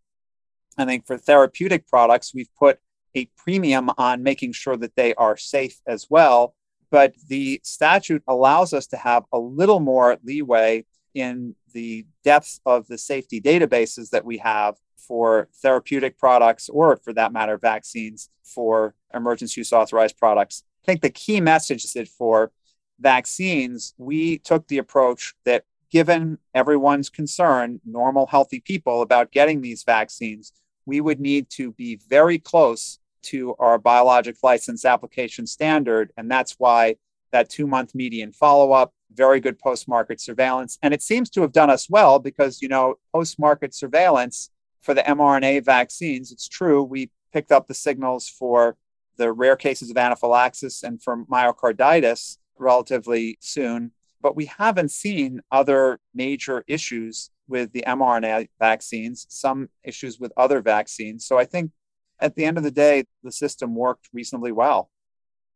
I 0.77 0.85
think 0.85 1.07
for 1.07 1.17
therapeutic 1.17 1.87
products, 1.87 2.33
we've 2.35 2.53
put 2.59 2.77
a 3.15 3.27
premium 3.37 3.89
on 3.97 4.21
making 4.21 4.51
sure 4.51 4.77
that 4.77 4.95
they 4.95 5.15
are 5.15 5.37
safe 5.37 5.79
as 5.87 6.07
well. 6.09 6.53
But 6.91 7.13
the 7.29 7.61
statute 7.63 8.21
allows 8.27 8.73
us 8.73 8.87
to 8.87 8.97
have 8.97 9.23
a 9.31 9.39
little 9.39 9.79
more 9.79 10.17
leeway 10.23 10.85
in 11.15 11.55
the 11.73 12.05
depth 12.23 12.59
of 12.65 12.87
the 12.87 12.97
safety 12.97 13.39
databases 13.41 14.09
that 14.09 14.25
we 14.25 14.37
have 14.39 14.75
for 14.97 15.47
therapeutic 15.61 16.17
products, 16.17 16.69
or 16.69 16.97
for 16.97 17.13
that 17.13 17.33
matter, 17.33 17.57
vaccines 17.57 18.29
for 18.43 18.93
emergency 19.13 19.61
use 19.61 19.73
authorized 19.73 20.17
products. 20.17 20.63
I 20.83 20.85
think 20.85 21.01
the 21.01 21.09
key 21.09 21.41
message 21.41 21.85
is 21.85 21.93
that 21.93 22.07
for 22.07 22.51
vaccines, 22.99 23.93
we 23.97 24.37
took 24.37 24.67
the 24.67 24.77
approach 24.77 25.33
that 25.45 25.63
given 25.91 26.37
everyone's 26.55 27.09
concern, 27.09 27.81
normal, 27.85 28.27
healthy 28.27 28.61
people, 28.61 29.01
about 29.01 29.31
getting 29.31 29.61
these 29.61 29.83
vaccines, 29.83 30.53
we 30.85 31.01
would 31.01 31.19
need 31.19 31.49
to 31.49 31.73
be 31.73 31.99
very 32.09 32.39
close 32.39 32.99
to 33.21 33.53
our 33.59 33.77
biologic 33.77 34.37
license 34.41 34.85
application 34.85 35.45
standard. 35.45 36.11
And 36.17 36.31
that's 36.31 36.55
why 36.57 36.95
that 37.31 37.49
two 37.49 37.67
month 37.67 37.93
median 37.93 38.31
follow 38.31 38.71
up, 38.71 38.93
very 39.13 39.39
good 39.39 39.59
post 39.59 39.87
market 39.87 40.19
surveillance. 40.19 40.79
And 40.81 40.93
it 40.93 41.01
seems 41.01 41.29
to 41.31 41.41
have 41.41 41.51
done 41.51 41.69
us 41.69 41.89
well 41.89 42.19
because, 42.19 42.61
you 42.61 42.67
know, 42.67 42.95
post 43.13 43.37
market 43.37 43.73
surveillance 43.73 44.49
for 44.81 44.93
the 44.93 45.01
mRNA 45.03 45.63
vaccines, 45.63 46.31
it's 46.31 46.47
true, 46.47 46.83
we 46.83 47.11
picked 47.31 47.51
up 47.51 47.67
the 47.67 47.73
signals 47.73 48.27
for 48.27 48.75
the 49.17 49.31
rare 49.31 49.55
cases 49.55 49.91
of 49.91 49.97
anaphylaxis 49.97 50.83
and 50.83 51.01
for 51.01 51.25
myocarditis 51.25 52.37
relatively 52.57 53.37
soon. 53.39 53.91
But 54.21 54.35
we 54.35 54.45
haven't 54.45 54.91
seen 54.91 55.41
other 55.51 55.99
major 56.13 56.63
issues 56.67 57.31
with 57.47 57.71
the 57.73 57.83
mRNA 57.87 58.49
vaccines, 58.59 59.25
some 59.29 59.69
issues 59.83 60.19
with 60.19 60.31
other 60.37 60.61
vaccines. 60.61 61.25
So 61.25 61.37
I 61.37 61.45
think 61.45 61.71
at 62.19 62.35
the 62.35 62.45
end 62.45 62.57
of 62.57 62.63
the 62.63 62.71
day, 62.71 63.05
the 63.23 63.31
system 63.31 63.75
worked 63.75 64.07
reasonably 64.13 64.51
well. 64.51 64.89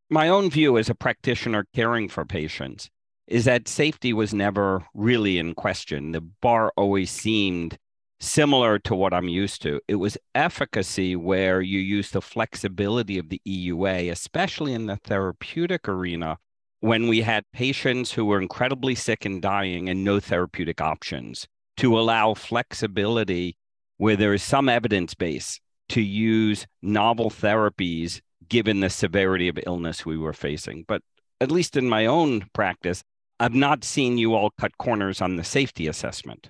My 0.09 0.27
own 0.29 0.49
view 0.49 0.77
as 0.77 0.89
a 0.89 0.95
practitioner 0.95 1.65
caring 1.73 2.09
for 2.09 2.25
patients 2.25 2.89
is 3.27 3.45
that 3.45 3.67
safety 3.67 4.13
was 4.13 4.33
never 4.33 4.85
really 4.93 5.39
in 5.39 5.55
question. 5.55 6.11
The 6.11 6.21
bar 6.21 6.71
always 6.75 7.09
seemed 7.09 7.77
similar 8.19 8.79
to 8.79 8.95
what 8.95 9.13
I'm 9.13 9.27
used 9.27 9.61
to. 9.63 9.81
It 9.87 9.95
was 9.95 10.17
efficacy 10.33 11.15
where 11.15 11.61
you 11.61 11.79
use 11.79 12.11
the 12.11 12.21
flexibility 12.21 13.17
of 13.17 13.29
the 13.29 13.41
EUA, 13.47 14.11
especially 14.11 14.73
in 14.73 14.85
the 14.85 14.97
therapeutic 14.97 15.87
arena, 15.87 16.37
when 16.79 17.07
we 17.07 17.21
had 17.21 17.43
patients 17.53 18.11
who 18.11 18.25
were 18.25 18.41
incredibly 18.41 18.95
sick 18.95 19.25
and 19.25 19.41
dying 19.41 19.89
and 19.89 20.03
no 20.03 20.19
therapeutic 20.19 20.81
options, 20.81 21.47
to 21.77 21.97
allow 21.97 22.33
flexibility 22.33 23.57
where 23.97 24.15
there 24.15 24.33
is 24.33 24.43
some 24.43 24.69
evidence 24.69 25.13
base 25.13 25.59
to 25.89 26.01
use 26.01 26.65
novel 26.81 27.29
therapies 27.29 28.21
given 28.47 28.79
the 28.79 28.89
severity 28.89 29.47
of 29.47 29.59
illness 29.65 30.05
we 30.05 30.17
were 30.17 30.33
facing. 30.33 30.85
But 30.87 31.01
at 31.41 31.51
least 31.51 31.75
in 31.75 31.89
my 31.89 32.05
own 32.05 32.45
practice, 32.53 33.03
I've 33.39 33.53
not 33.53 33.83
seen 33.83 34.17
you 34.17 34.33
all 34.33 34.51
cut 34.59 34.77
corners 34.77 35.21
on 35.21 35.35
the 35.35 35.43
safety 35.43 35.87
assessment. 35.87 36.49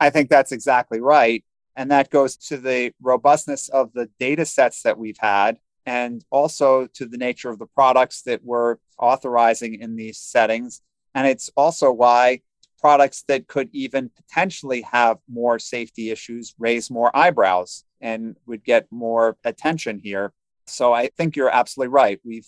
I 0.00 0.10
think 0.10 0.28
that's 0.28 0.52
exactly 0.52 1.00
right. 1.00 1.44
And 1.76 1.90
that 1.90 2.10
goes 2.10 2.36
to 2.48 2.56
the 2.56 2.92
robustness 3.00 3.68
of 3.68 3.92
the 3.92 4.10
data 4.18 4.44
sets 4.44 4.82
that 4.82 4.98
we've 4.98 5.18
had 5.18 5.58
and 5.88 6.22
also 6.30 6.86
to 6.86 7.06
the 7.06 7.16
nature 7.16 7.48
of 7.48 7.58
the 7.58 7.66
products 7.66 8.20
that 8.20 8.44
we're 8.44 8.76
authorizing 8.98 9.80
in 9.80 9.96
these 9.96 10.18
settings. 10.18 10.82
And 11.14 11.26
it's 11.26 11.50
also 11.56 11.90
why 11.90 12.42
products 12.78 13.24
that 13.28 13.48
could 13.48 13.70
even 13.72 14.10
potentially 14.14 14.82
have 14.82 15.16
more 15.30 15.58
safety 15.58 16.10
issues 16.10 16.54
raise 16.58 16.90
more 16.90 17.10
eyebrows 17.16 17.84
and 18.02 18.36
would 18.44 18.64
get 18.64 18.86
more 18.92 19.38
attention 19.44 19.98
here. 19.98 20.34
So 20.66 20.92
I 20.92 21.08
think 21.16 21.36
you're 21.36 21.48
absolutely 21.48 21.94
right. 21.94 22.20
We've 22.22 22.46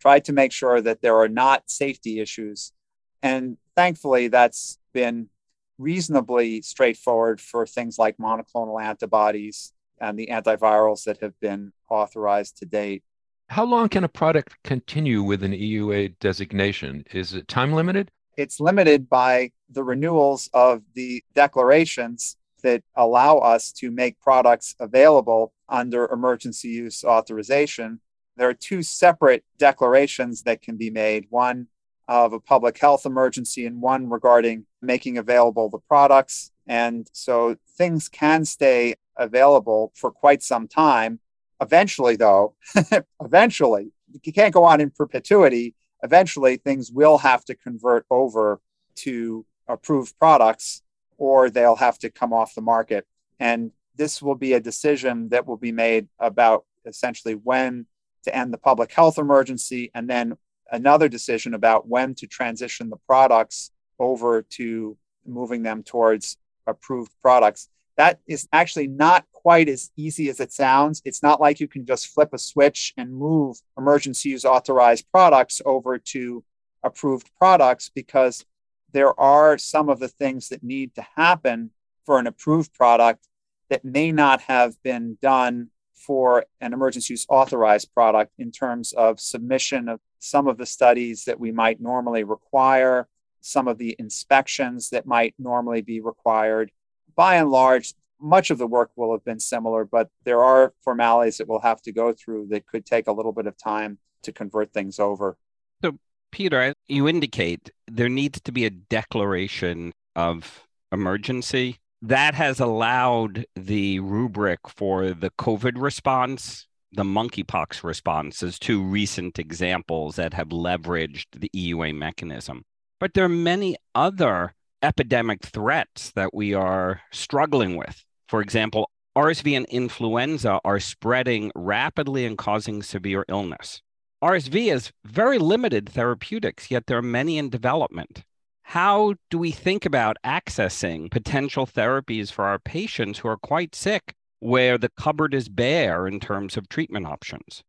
tried 0.00 0.24
to 0.26 0.32
make 0.32 0.52
sure 0.52 0.80
that 0.80 1.02
there 1.02 1.16
are 1.16 1.28
not 1.28 1.68
safety 1.68 2.20
issues. 2.20 2.72
And 3.20 3.56
thankfully, 3.74 4.28
that's 4.28 4.78
been 4.94 5.28
reasonably 5.76 6.62
straightforward 6.62 7.40
for 7.40 7.66
things 7.66 7.98
like 7.98 8.16
monoclonal 8.18 8.80
antibodies 8.80 9.72
and 10.00 10.18
the 10.18 10.28
antivirals 10.28 11.04
that 11.04 11.18
have 11.20 11.38
been 11.40 11.72
authorized 11.88 12.58
to 12.58 12.66
date. 12.66 13.02
How 13.48 13.64
long 13.64 13.88
can 13.88 14.04
a 14.04 14.08
product 14.08 14.56
continue 14.64 15.22
with 15.22 15.42
an 15.42 15.52
EUA 15.52 16.18
designation? 16.18 17.04
Is 17.12 17.34
it 17.34 17.46
time 17.48 17.72
limited? 17.72 18.10
It's 18.36 18.60
limited 18.60 19.08
by 19.08 19.52
the 19.70 19.84
renewals 19.84 20.50
of 20.52 20.82
the 20.94 21.22
declarations 21.34 22.36
that 22.62 22.82
allow 22.96 23.38
us 23.38 23.72
to 23.72 23.90
make 23.90 24.20
products 24.20 24.74
available 24.80 25.52
under 25.68 26.06
emergency 26.06 26.68
use 26.68 27.04
authorization. 27.04 28.00
There 28.36 28.48
are 28.48 28.54
two 28.54 28.82
separate 28.82 29.44
declarations 29.58 30.42
that 30.42 30.62
can 30.62 30.76
be 30.76 30.90
made 30.90 31.26
one 31.30 31.68
of 32.08 32.32
a 32.32 32.40
public 32.40 32.78
health 32.78 33.06
emergency 33.06 33.66
and 33.66 33.80
one 33.80 34.08
regarding 34.08 34.66
making 34.80 35.18
available 35.18 35.68
the 35.68 35.78
products. 35.78 36.52
And 36.66 37.08
so 37.12 37.56
things 37.76 38.08
can 38.08 38.44
stay 38.44 38.94
available 39.16 39.92
for 39.94 40.10
quite 40.10 40.42
some 40.42 40.68
time. 40.68 41.20
Eventually, 41.60 42.16
though, 42.16 42.54
eventually, 43.22 43.92
you 44.22 44.32
can't 44.32 44.54
go 44.54 44.64
on 44.64 44.80
in 44.80 44.90
perpetuity. 44.90 45.74
Eventually, 46.02 46.56
things 46.56 46.90
will 46.92 47.18
have 47.18 47.44
to 47.46 47.54
convert 47.54 48.06
over 48.10 48.60
to 48.96 49.44
approved 49.68 50.18
products 50.18 50.82
or 51.18 51.50
they'll 51.50 51.76
have 51.76 51.98
to 51.98 52.10
come 52.10 52.32
off 52.32 52.54
the 52.54 52.60
market. 52.60 53.06
And 53.40 53.72
this 53.96 54.20
will 54.20 54.34
be 54.34 54.52
a 54.52 54.60
decision 54.60 55.30
that 55.30 55.46
will 55.46 55.56
be 55.56 55.72
made 55.72 56.08
about 56.18 56.64
essentially 56.84 57.34
when 57.34 57.86
to 58.24 58.34
end 58.34 58.52
the 58.52 58.58
public 58.58 58.92
health 58.92 59.18
emergency 59.18 59.90
and 59.94 60.08
then 60.08 60.36
another 60.70 61.08
decision 61.08 61.54
about 61.54 61.88
when 61.88 62.14
to 62.16 62.26
transition 62.26 62.90
the 62.90 62.96
products 63.06 63.70
over 63.98 64.42
to 64.42 64.96
moving 65.24 65.62
them 65.62 65.82
towards 65.82 66.36
approved 66.66 67.12
products 67.22 67.68
that 67.96 68.20
is 68.26 68.48
actually 68.52 68.88
not 68.88 69.24
quite 69.32 69.68
as 69.68 69.90
easy 69.96 70.28
as 70.28 70.40
it 70.40 70.52
sounds. 70.52 71.00
It's 71.04 71.22
not 71.22 71.40
like 71.40 71.60
you 71.60 71.68
can 71.68 71.86
just 71.86 72.08
flip 72.08 72.30
a 72.32 72.38
switch 72.38 72.92
and 72.96 73.14
move 73.14 73.56
emergency 73.78 74.30
use 74.30 74.44
authorized 74.44 75.06
products 75.10 75.62
over 75.64 75.98
to 75.98 76.44
approved 76.82 77.30
products 77.38 77.90
because 77.94 78.44
there 78.92 79.18
are 79.18 79.58
some 79.58 79.88
of 79.88 79.98
the 79.98 80.08
things 80.08 80.48
that 80.50 80.62
need 80.62 80.94
to 80.94 81.06
happen 81.16 81.70
for 82.04 82.18
an 82.18 82.26
approved 82.26 82.72
product 82.74 83.26
that 83.68 83.84
may 83.84 84.12
not 84.12 84.42
have 84.42 84.80
been 84.82 85.18
done 85.20 85.68
for 85.94 86.44
an 86.60 86.72
emergency 86.72 87.14
use 87.14 87.26
authorized 87.28 87.92
product 87.94 88.32
in 88.38 88.52
terms 88.52 88.92
of 88.92 89.18
submission 89.18 89.88
of 89.88 90.00
some 90.18 90.46
of 90.46 90.58
the 90.58 90.66
studies 90.66 91.24
that 91.24 91.40
we 91.40 91.50
might 91.50 91.80
normally 91.80 92.22
require, 92.24 93.08
some 93.40 93.66
of 93.66 93.78
the 93.78 93.96
inspections 93.98 94.90
that 94.90 95.06
might 95.06 95.34
normally 95.38 95.80
be 95.80 96.00
required 96.00 96.70
by 97.16 97.36
and 97.36 97.50
large, 97.50 97.94
much 98.20 98.50
of 98.50 98.58
the 98.58 98.66
work 98.66 98.90
will 98.96 99.12
have 99.12 99.24
been 99.24 99.40
similar, 99.40 99.84
but 99.84 100.08
there 100.24 100.42
are 100.42 100.72
formalities 100.82 101.38
that 101.38 101.48
we'll 101.48 101.60
have 101.60 101.82
to 101.82 101.92
go 101.92 102.12
through 102.12 102.48
that 102.50 102.66
could 102.66 102.86
take 102.86 103.06
a 103.08 103.12
little 103.12 103.32
bit 103.32 103.46
of 103.46 103.56
time 103.56 103.98
to 104.22 104.32
convert 104.32 104.72
things 104.72 104.98
over. 104.98 105.36
So, 105.82 105.98
Peter, 106.30 106.74
you 106.88 107.08
indicate 107.08 107.70
there 107.86 108.08
needs 108.08 108.40
to 108.42 108.52
be 108.52 108.64
a 108.64 108.70
declaration 108.70 109.92
of 110.14 110.66
emergency. 110.92 111.78
That 112.02 112.34
has 112.34 112.60
allowed 112.60 113.46
the 113.54 114.00
rubric 114.00 114.60
for 114.68 115.10
the 115.10 115.30
COVID 115.30 115.74
response, 115.76 116.66
the 116.92 117.04
monkeypox 117.04 117.82
response, 117.82 118.42
as 118.42 118.58
two 118.58 118.82
recent 118.82 119.38
examples 119.38 120.16
that 120.16 120.34
have 120.34 120.48
leveraged 120.48 121.26
the 121.32 121.50
EUA 121.54 121.94
mechanism. 121.94 122.64
But 123.00 123.14
there 123.14 123.24
are 123.24 123.30
many 123.30 123.76
other 123.94 124.54
epidemic 124.82 125.42
threats 125.42 126.12
that 126.12 126.34
we 126.34 126.54
are 126.54 127.00
struggling 127.10 127.76
with. 127.76 128.04
For 128.28 128.40
example, 128.40 128.90
RSV 129.16 129.56
and 129.56 129.66
influenza 129.66 130.60
are 130.64 130.80
spreading 130.80 131.50
rapidly 131.54 132.26
and 132.26 132.36
causing 132.36 132.82
severe 132.82 133.24
illness. 133.28 133.80
RSV 134.22 134.70
has 134.70 134.92
very 135.04 135.38
limited 135.38 135.88
therapeutics, 135.88 136.70
yet 136.70 136.86
there 136.86 136.98
are 136.98 137.02
many 137.02 137.38
in 137.38 137.48
development. 137.48 138.24
How 138.62 139.14
do 139.30 139.38
we 139.38 139.52
think 139.52 139.86
about 139.86 140.16
accessing 140.24 141.10
potential 141.10 141.66
therapies 141.66 142.32
for 142.32 142.44
our 142.44 142.58
patients 142.58 143.20
who 143.20 143.28
are 143.28 143.36
quite 143.36 143.74
sick, 143.74 144.14
where 144.40 144.76
the 144.76 144.88
cupboard 144.88 145.34
is 145.34 145.48
bare 145.48 146.06
in 146.06 146.18
terms 146.18 146.56
of 146.56 146.68
treatment 146.68 147.06
options? 147.06 147.62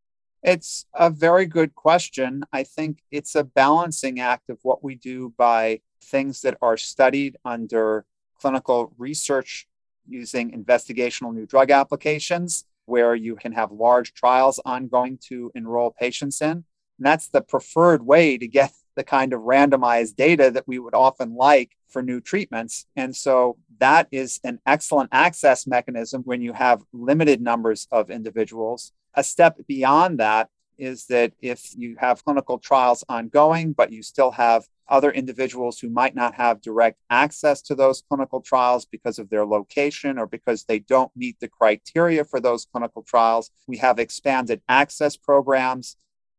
It's 0.44 0.86
a 0.94 1.10
very 1.10 1.46
good 1.46 1.76
question. 1.76 2.44
I 2.52 2.64
think 2.64 3.00
it's 3.12 3.36
a 3.36 3.44
balancing 3.44 4.20
act 4.20 4.50
of 4.50 4.60
what 4.64 4.84
we 4.84 4.96
do 4.96 5.34
by 5.38 5.82
things 6.08 6.42
that 6.42 6.58
are 6.62 6.78
studied 6.78 7.38
under 7.46 8.06
clinical 8.40 8.94
research 8.98 9.68
using 10.08 10.52
investigational 10.52 11.34
new 11.34 11.46
drug 11.46 11.72
applications, 11.72 12.66
where 12.86 13.14
you 13.16 13.36
can 13.36 13.52
have 13.52 13.72
large 13.72 14.14
trials 14.14 14.60
ongoing 14.66 15.20
to 15.30 15.52
enroll 15.56 15.92
patients 15.92 16.42
in. 16.42 16.52
And 16.52 17.06
that's 17.06 17.28
the 17.28 17.42
preferred 17.42 18.06
way 18.06 18.38
to 18.38 18.48
get 18.48 18.72
the 18.96 19.04
kind 19.04 19.32
of 19.32 19.42
randomized 19.42 20.16
data 20.16 20.50
that 20.50 20.68
we 20.68 20.80
would 20.80 20.96
often 20.96 21.36
like 21.36 21.78
for 21.88 22.02
new 22.02 22.20
treatments. 22.20 22.88
And 22.96 23.16
so 23.16 23.58
that 23.80 24.08
is 24.12 24.40
an 24.44 24.60
excellent 24.66 25.10
access 25.12 25.68
mechanism 25.68 26.24
when 26.24 26.42
you 26.42 26.54
have 26.54 26.82
limited 26.92 27.40
numbers 27.40 27.88
of 27.92 28.10
individuals. 28.10 28.94
A 29.14 29.24
step 29.24 29.60
beyond 29.68 30.20
that 30.20 30.50
is 30.78 31.06
that 31.08 31.34
if 31.42 31.72
you 31.76 31.96
have 32.00 32.24
clinical 32.24 32.58
trials 32.58 33.04
ongoing, 33.10 33.74
but 33.74 33.92
you 33.92 34.04
still 34.04 34.32
have 34.32 34.68
other 34.90 35.12
individuals 35.12 35.80
who 35.80 35.90
might 35.90 36.16
not 36.16 36.36
have 36.36 36.62
direct 36.62 37.00
access 37.10 37.62
to 37.62 37.76
those 37.76 38.02
clinical 38.10 38.42
trials 38.42 38.86
because 38.86 39.20
of 39.20 39.30
their 39.30 39.46
location 39.46 40.18
or 40.18 40.26
because 40.26 40.64
they 40.64 40.80
don't 40.80 41.12
meet 41.16 41.40
the 41.40 41.48
criteria 41.48 42.24
for 42.24 42.40
those 42.40 42.66
clinical 42.66 43.04
trials, 43.04 43.52
we 43.68 43.78
have 43.78 44.00
expanded 44.00 44.62
access 44.70 45.18
programs. 45.18 45.98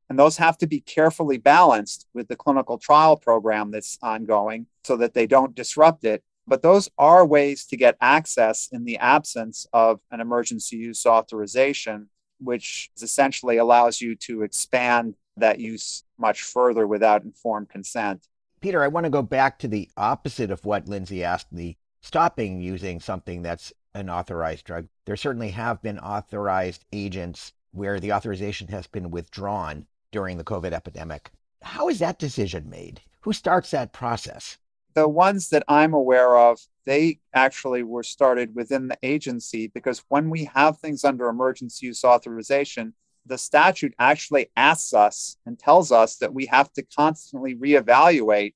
And 0.09 0.19
those 0.19 0.39
have 0.39 0.57
to 0.59 0.67
be 0.67 0.81
carefully 0.81 1.37
balanced 1.37 2.07
with 2.15 2.29
the 2.29 2.37
clinical 2.37 2.79
trial 2.79 3.17
program 3.17 3.71
that's 3.71 3.99
ongoing 4.03 4.67
so 4.83 4.97
that 4.97 5.13
they 5.13 5.27
don't 5.27 5.55
disrupt 5.55 6.05
it. 6.05 6.23
But 6.47 6.63
those 6.63 6.89
are 6.97 7.27
ways 7.27 7.67
to 7.67 7.77
get 7.77 7.99
access 8.01 8.71
in 8.73 8.85
the 8.85 8.97
absence 8.97 9.67
of 9.75 10.01
an 10.11 10.21
emergency 10.21 10.77
use 10.77 11.05
authorization 11.05 12.09
which 12.41 12.91
essentially 13.01 13.57
allows 13.57 14.01
you 14.01 14.15
to 14.17 14.43
expand 14.43 15.15
that 15.37 15.61
use 15.61 16.05
much 16.19 16.43
further 16.43 16.87
without 16.87 17.23
informed 17.23 17.69
consent. 17.69 18.27
Peter, 18.61 18.83
I 18.83 18.89
want 18.89 19.05
to 19.05 19.11
go 19.11 19.23
back 19.23 19.59
to 19.61 19.69
the 19.69 19.89
opposite 19.97 20.51
of 20.51 20.65
what 20.65 20.89
Lindsay 20.89 21.23
asked 21.23 21.47
the 21.53 21.77
stopping 22.03 22.61
using 22.61 23.01
something 23.01 23.43
that's 23.43 23.73
an 23.95 24.11
authorized 24.11 24.65
drug. 24.65 24.89
There 25.05 25.17
certainly 25.17 25.51
have 25.51 25.81
been 25.83 25.99
authorized 25.99 26.85
agents 26.93 27.53
where 27.73 28.01
the 28.01 28.13
authorization 28.13 28.69
has 28.69 28.87
been 28.87 29.11
withdrawn 29.11 29.87
during 30.11 30.39
the 30.39 30.45
COVID 30.45 30.73
epidemic. 30.73 31.31
How 31.63 31.89
is 31.89 31.99
that 31.99 32.19
decision 32.19 32.69
made? 32.69 33.01
Who 33.21 33.33
starts 33.33 33.71
that 33.73 33.93
process? 33.93 34.59
The 34.99 35.07
ones 35.07 35.51
that 35.51 35.63
I'm 35.69 35.95
aware 35.95 36.37
of 36.37 36.59
they 36.85 37.21
actually 37.33 37.85
were 37.85 38.03
started 38.03 38.57
within 38.57 38.89
the 38.89 38.99
agency 39.05 39.69
because 39.69 40.03
when 40.09 40.29
we 40.29 40.47
have 40.47 40.79
things 40.79 41.05
under 41.05 41.29
emergency 41.29 41.87
use 41.87 42.03
authorization, 42.03 42.95
the 43.25 43.39
statute 43.39 43.95
actually 44.01 44.51
asks 44.57 44.93
us 44.93 45.37
and 45.47 45.57
tells 45.57 45.93
us 45.93 46.17
that 46.17 46.35
we 46.35 46.47
have 46.47 46.73
to 46.73 46.83
constantly 46.83 47.55
reevaluate 47.55 48.55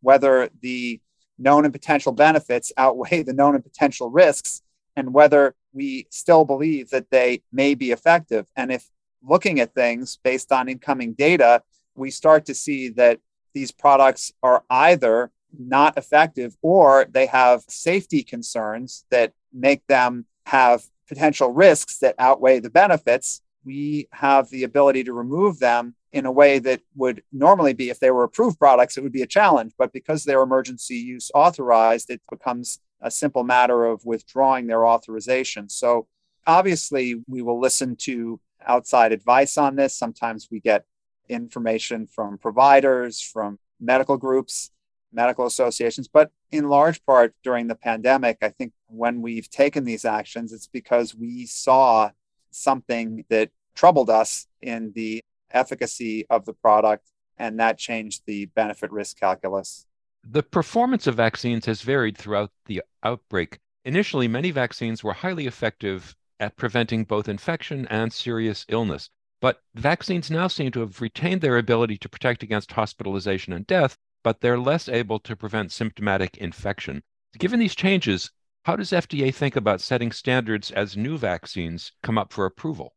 whether 0.00 0.50
the 0.60 1.00
known 1.38 1.64
and 1.64 1.72
potential 1.72 2.10
benefits 2.10 2.72
outweigh 2.76 3.22
the 3.22 3.32
known 3.32 3.54
and 3.54 3.62
potential 3.62 4.10
risks 4.10 4.62
and 4.96 5.14
whether 5.14 5.54
we 5.72 6.08
still 6.10 6.44
believe 6.44 6.90
that 6.90 7.10
they 7.10 7.44
may 7.52 7.76
be 7.76 7.92
effective. 7.92 8.48
And 8.56 8.72
if 8.72 8.90
looking 9.22 9.60
at 9.60 9.72
things 9.72 10.18
based 10.24 10.50
on 10.50 10.68
incoming 10.68 11.12
data, 11.12 11.62
we 11.94 12.10
start 12.10 12.44
to 12.46 12.54
see 12.56 12.88
that 12.88 13.20
these 13.54 13.70
products 13.70 14.32
are 14.42 14.64
either 14.68 15.30
not 15.58 15.96
effective 15.96 16.56
or 16.62 17.06
they 17.10 17.26
have 17.26 17.62
safety 17.68 18.22
concerns 18.22 19.04
that 19.10 19.32
make 19.52 19.86
them 19.86 20.26
have 20.46 20.84
potential 21.08 21.52
risks 21.52 21.98
that 21.98 22.14
outweigh 22.18 22.60
the 22.60 22.70
benefits, 22.70 23.40
we 23.64 24.08
have 24.12 24.48
the 24.50 24.64
ability 24.64 25.04
to 25.04 25.12
remove 25.12 25.58
them 25.58 25.94
in 26.12 26.24
a 26.24 26.32
way 26.32 26.58
that 26.58 26.80
would 26.94 27.22
normally 27.32 27.74
be 27.74 27.90
if 27.90 28.00
they 28.00 28.10
were 28.10 28.24
approved 28.24 28.58
products, 28.58 28.96
it 28.96 29.02
would 29.02 29.12
be 29.12 29.22
a 29.22 29.26
challenge. 29.26 29.72
But 29.76 29.92
because 29.92 30.24
they're 30.24 30.42
emergency 30.42 30.96
use 30.96 31.30
authorized, 31.34 32.10
it 32.10 32.22
becomes 32.30 32.80
a 33.00 33.10
simple 33.10 33.44
matter 33.44 33.84
of 33.84 34.04
withdrawing 34.06 34.66
their 34.66 34.86
authorization. 34.86 35.68
So 35.68 36.06
obviously, 36.46 37.22
we 37.26 37.42
will 37.42 37.60
listen 37.60 37.96
to 37.96 38.40
outside 38.66 39.12
advice 39.12 39.58
on 39.58 39.76
this. 39.76 39.96
Sometimes 39.98 40.48
we 40.50 40.60
get 40.60 40.86
information 41.28 42.06
from 42.06 42.38
providers, 42.38 43.20
from 43.20 43.58
medical 43.80 44.16
groups 44.16 44.70
medical 45.16 45.46
associations. 45.46 46.06
But 46.06 46.30
in 46.52 46.68
large 46.68 47.04
part 47.04 47.34
during 47.42 47.66
the 47.66 47.74
pandemic, 47.74 48.38
I 48.42 48.50
think 48.50 48.72
when 48.86 49.22
we've 49.22 49.50
taken 49.50 49.82
these 49.84 50.04
actions, 50.04 50.52
it's 50.52 50.68
because 50.68 51.14
we 51.14 51.46
saw 51.46 52.10
something 52.50 53.24
that 53.30 53.50
troubled 53.74 54.10
us 54.10 54.46
in 54.62 54.92
the 54.94 55.20
efficacy 55.50 56.26
of 56.30 56.44
the 56.44 56.52
product, 56.52 57.10
and 57.38 57.58
that 57.58 57.78
changed 57.78 58.22
the 58.26 58.46
benefit 58.46 58.92
risk 58.92 59.18
calculus. 59.18 59.86
The 60.28 60.42
performance 60.42 61.06
of 61.06 61.14
vaccines 61.14 61.66
has 61.66 61.82
varied 61.82 62.16
throughout 62.16 62.50
the 62.66 62.82
outbreak. 63.02 63.58
Initially, 63.84 64.28
many 64.28 64.50
vaccines 64.50 65.04
were 65.04 65.12
highly 65.12 65.46
effective 65.46 66.16
at 66.40 66.56
preventing 66.56 67.04
both 67.04 67.28
infection 67.28 67.86
and 67.88 68.12
serious 68.12 68.66
illness. 68.68 69.08
But 69.40 69.62
vaccines 69.74 70.30
now 70.30 70.48
seem 70.48 70.72
to 70.72 70.80
have 70.80 71.00
retained 71.00 71.40
their 71.42 71.58
ability 71.58 71.98
to 71.98 72.08
protect 72.08 72.42
against 72.42 72.72
hospitalization 72.72 73.52
and 73.52 73.66
death, 73.66 73.96
but 74.26 74.40
they're 74.40 74.58
less 74.58 74.88
able 74.88 75.20
to 75.20 75.36
prevent 75.36 75.70
symptomatic 75.70 76.36
infection. 76.38 77.00
Given 77.38 77.60
these 77.60 77.76
changes, 77.76 78.32
how 78.64 78.74
does 78.74 78.90
FDA 78.90 79.32
think 79.32 79.54
about 79.54 79.80
setting 79.80 80.10
standards 80.10 80.72
as 80.72 80.96
new 80.96 81.16
vaccines 81.16 81.92
come 82.02 82.18
up 82.18 82.32
for 82.32 82.44
approval? 82.44 82.96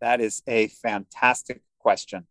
That 0.00 0.20
is 0.20 0.40
a 0.46 0.68
fantastic 0.68 1.62
question. 1.80 2.28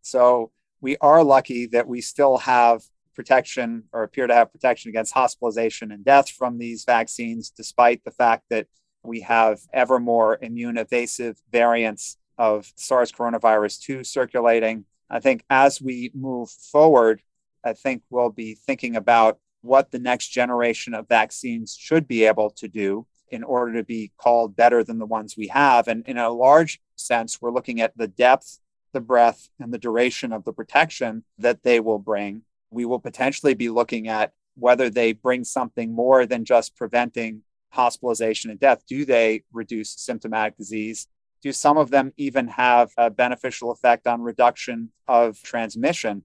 So, 0.00 0.52
we 0.80 0.96
are 0.98 1.24
lucky 1.24 1.66
that 1.72 1.88
we 1.88 2.00
still 2.00 2.36
have 2.36 2.82
protection 3.16 3.82
or 3.92 4.04
appear 4.04 4.28
to 4.28 4.34
have 4.34 4.52
protection 4.52 4.90
against 4.90 5.12
hospitalization 5.12 5.90
and 5.90 6.04
death 6.04 6.30
from 6.30 6.58
these 6.58 6.84
vaccines, 6.84 7.50
despite 7.50 8.04
the 8.04 8.12
fact 8.12 8.44
that 8.50 8.68
we 9.02 9.22
have 9.22 9.58
ever 9.72 9.98
more 9.98 10.38
immune 10.40 10.78
evasive 10.78 11.36
variants 11.50 12.16
of 12.38 12.72
SARS 12.76 13.10
coronavirus 13.10 13.80
2 13.80 14.04
circulating. 14.04 14.84
I 15.10 15.18
think 15.18 15.42
as 15.50 15.82
we 15.82 16.12
move 16.14 16.48
forward, 16.48 17.22
I 17.64 17.72
think 17.72 18.02
we'll 18.10 18.30
be 18.30 18.54
thinking 18.54 18.96
about 18.96 19.38
what 19.62 19.90
the 19.90 19.98
next 19.98 20.28
generation 20.28 20.94
of 20.94 21.08
vaccines 21.08 21.76
should 21.78 22.08
be 22.08 22.24
able 22.24 22.50
to 22.50 22.68
do 22.68 23.06
in 23.30 23.42
order 23.42 23.74
to 23.74 23.84
be 23.84 24.12
called 24.18 24.54
better 24.54 24.84
than 24.84 24.98
the 24.98 25.06
ones 25.06 25.36
we 25.36 25.48
have. 25.48 25.88
And 25.88 26.06
in 26.06 26.18
a 26.18 26.30
large 26.30 26.80
sense, 26.96 27.40
we're 27.40 27.52
looking 27.52 27.80
at 27.80 27.96
the 27.96 28.08
depth, 28.08 28.58
the 28.92 29.00
breadth, 29.00 29.48
and 29.58 29.72
the 29.72 29.78
duration 29.78 30.32
of 30.32 30.44
the 30.44 30.52
protection 30.52 31.24
that 31.38 31.62
they 31.62 31.80
will 31.80 31.98
bring. 31.98 32.42
We 32.70 32.84
will 32.84 32.98
potentially 32.98 33.54
be 33.54 33.70
looking 33.70 34.08
at 34.08 34.32
whether 34.54 34.90
they 34.90 35.12
bring 35.12 35.44
something 35.44 35.94
more 35.94 36.26
than 36.26 36.44
just 36.44 36.76
preventing 36.76 37.42
hospitalization 37.70 38.50
and 38.50 38.60
death. 38.60 38.82
Do 38.86 39.06
they 39.06 39.44
reduce 39.52 39.92
symptomatic 39.92 40.58
disease? 40.58 41.08
Do 41.42 41.52
some 41.52 41.78
of 41.78 41.90
them 41.90 42.12
even 42.16 42.48
have 42.48 42.92
a 42.98 43.10
beneficial 43.10 43.70
effect 43.70 44.06
on 44.06 44.20
reduction 44.20 44.90
of 45.08 45.42
transmission? 45.42 46.24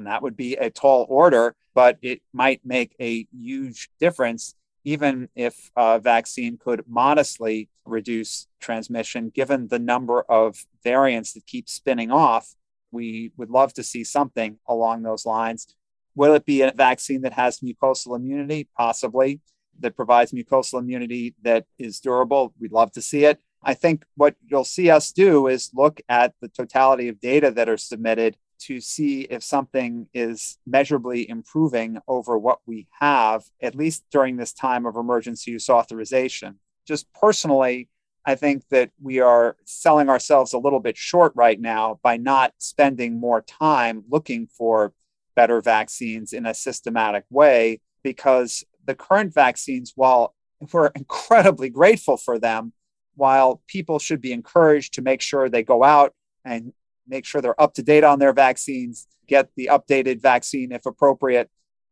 And 0.00 0.06
that 0.06 0.22
would 0.22 0.34
be 0.34 0.56
a 0.56 0.70
tall 0.70 1.04
order, 1.10 1.54
but 1.74 1.98
it 2.00 2.22
might 2.32 2.64
make 2.64 2.96
a 2.98 3.26
huge 3.30 3.90
difference, 4.00 4.54
even 4.82 5.28
if 5.34 5.70
a 5.76 5.98
vaccine 5.98 6.56
could 6.56 6.84
modestly 6.88 7.68
reduce 7.84 8.46
transmission, 8.60 9.28
given 9.28 9.68
the 9.68 9.78
number 9.78 10.22
of 10.22 10.64
variants 10.82 11.34
that 11.34 11.44
keep 11.44 11.68
spinning 11.68 12.10
off. 12.10 12.54
We 12.90 13.32
would 13.36 13.50
love 13.50 13.74
to 13.74 13.82
see 13.82 14.02
something 14.02 14.58
along 14.66 15.02
those 15.02 15.26
lines. 15.26 15.76
Will 16.14 16.32
it 16.32 16.46
be 16.46 16.62
a 16.62 16.72
vaccine 16.72 17.20
that 17.20 17.34
has 17.34 17.60
mucosal 17.60 18.16
immunity? 18.16 18.68
Possibly. 18.74 19.40
That 19.80 19.96
provides 19.96 20.32
mucosal 20.32 20.80
immunity 20.80 21.34
that 21.42 21.66
is 21.78 22.00
durable? 22.00 22.54
We'd 22.58 22.72
love 22.72 22.90
to 22.92 23.02
see 23.02 23.26
it. 23.26 23.38
I 23.62 23.74
think 23.74 24.06
what 24.16 24.34
you'll 24.46 24.64
see 24.64 24.88
us 24.88 25.12
do 25.12 25.46
is 25.46 25.70
look 25.74 26.00
at 26.08 26.32
the 26.40 26.48
totality 26.48 27.08
of 27.08 27.20
data 27.20 27.50
that 27.50 27.68
are 27.68 27.76
submitted 27.76 28.38
to 28.60 28.80
see 28.80 29.22
if 29.22 29.42
something 29.42 30.06
is 30.14 30.58
measurably 30.66 31.28
improving 31.28 31.98
over 32.06 32.38
what 32.38 32.60
we 32.66 32.86
have, 33.00 33.44
at 33.62 33.74
least 33.74 34.04
during 34.10 34.36
this 34.36 34.52
time 34.52 34.86
of 34.86 34.96
emergency 34.96 35.52
use 35.52 35.68
authorization. 35.68 36.58
Just 36.86 37.06
personally, 37.14 37.88
I 38.24 38.34
think 38.34 38.68
that 38.68 38.90
we 39.02 39.20
are 39.20 39.56
selling 39.64 40.08
ourselves 40.08 40.52
a 40.52 40.58
little 40.58 40.80
bit 40.80 40.96
short 40.96 41.32
right 41.34 41.58
now 41.58 41.98
by 42.02 42.16
not 42.16 42.52
spending 42.58 43.18
more 43.18 43.40
time 43.40 44.04
looking 44.10 44.46
for 44.46 44.92
better 45.34 45.60
vaccines 45.60 46.32
in 46.32 46.44
a 46.44 46.54
systematic 46.54 47.24
way 47.30 47.80
because 48.02 48.64
the 48.84 48.94
current 48.94 49.32
vaccines, 49.32 49.92
while 49.96 50.34
we're 50.72 50.88
incredibly 50.94 51.70
grateful 51.70 52.16
for 52.16 52.38
them, 52.38 52.72
while 53.16 53.62
people 53.66 53.98
should 53.98 54.20
be 54.20 54.32
encouraged 54.32 54.94
to 54.94 55.02
make 55.02 55.20
sure 55.20 55.48
they 55.48 55.62
go 55.62 55.82
out 55.82 56.14
and 56.44 56.72
make 57.10 57.26
sure 57.26 57.42
they're 57.42 57.60
up 57.60 57.74
to 57.74 57.82
date 57.82 58.04
on 58.04 58.18
their 58.18 58.32
vaccines, 58.32 59.06
get 59.26 59.50
the 59.56 59.68
updated 59.70 60.22
vaccine 60.22 60.72
if 60.72 60.86
appropriate, 60.86 61.50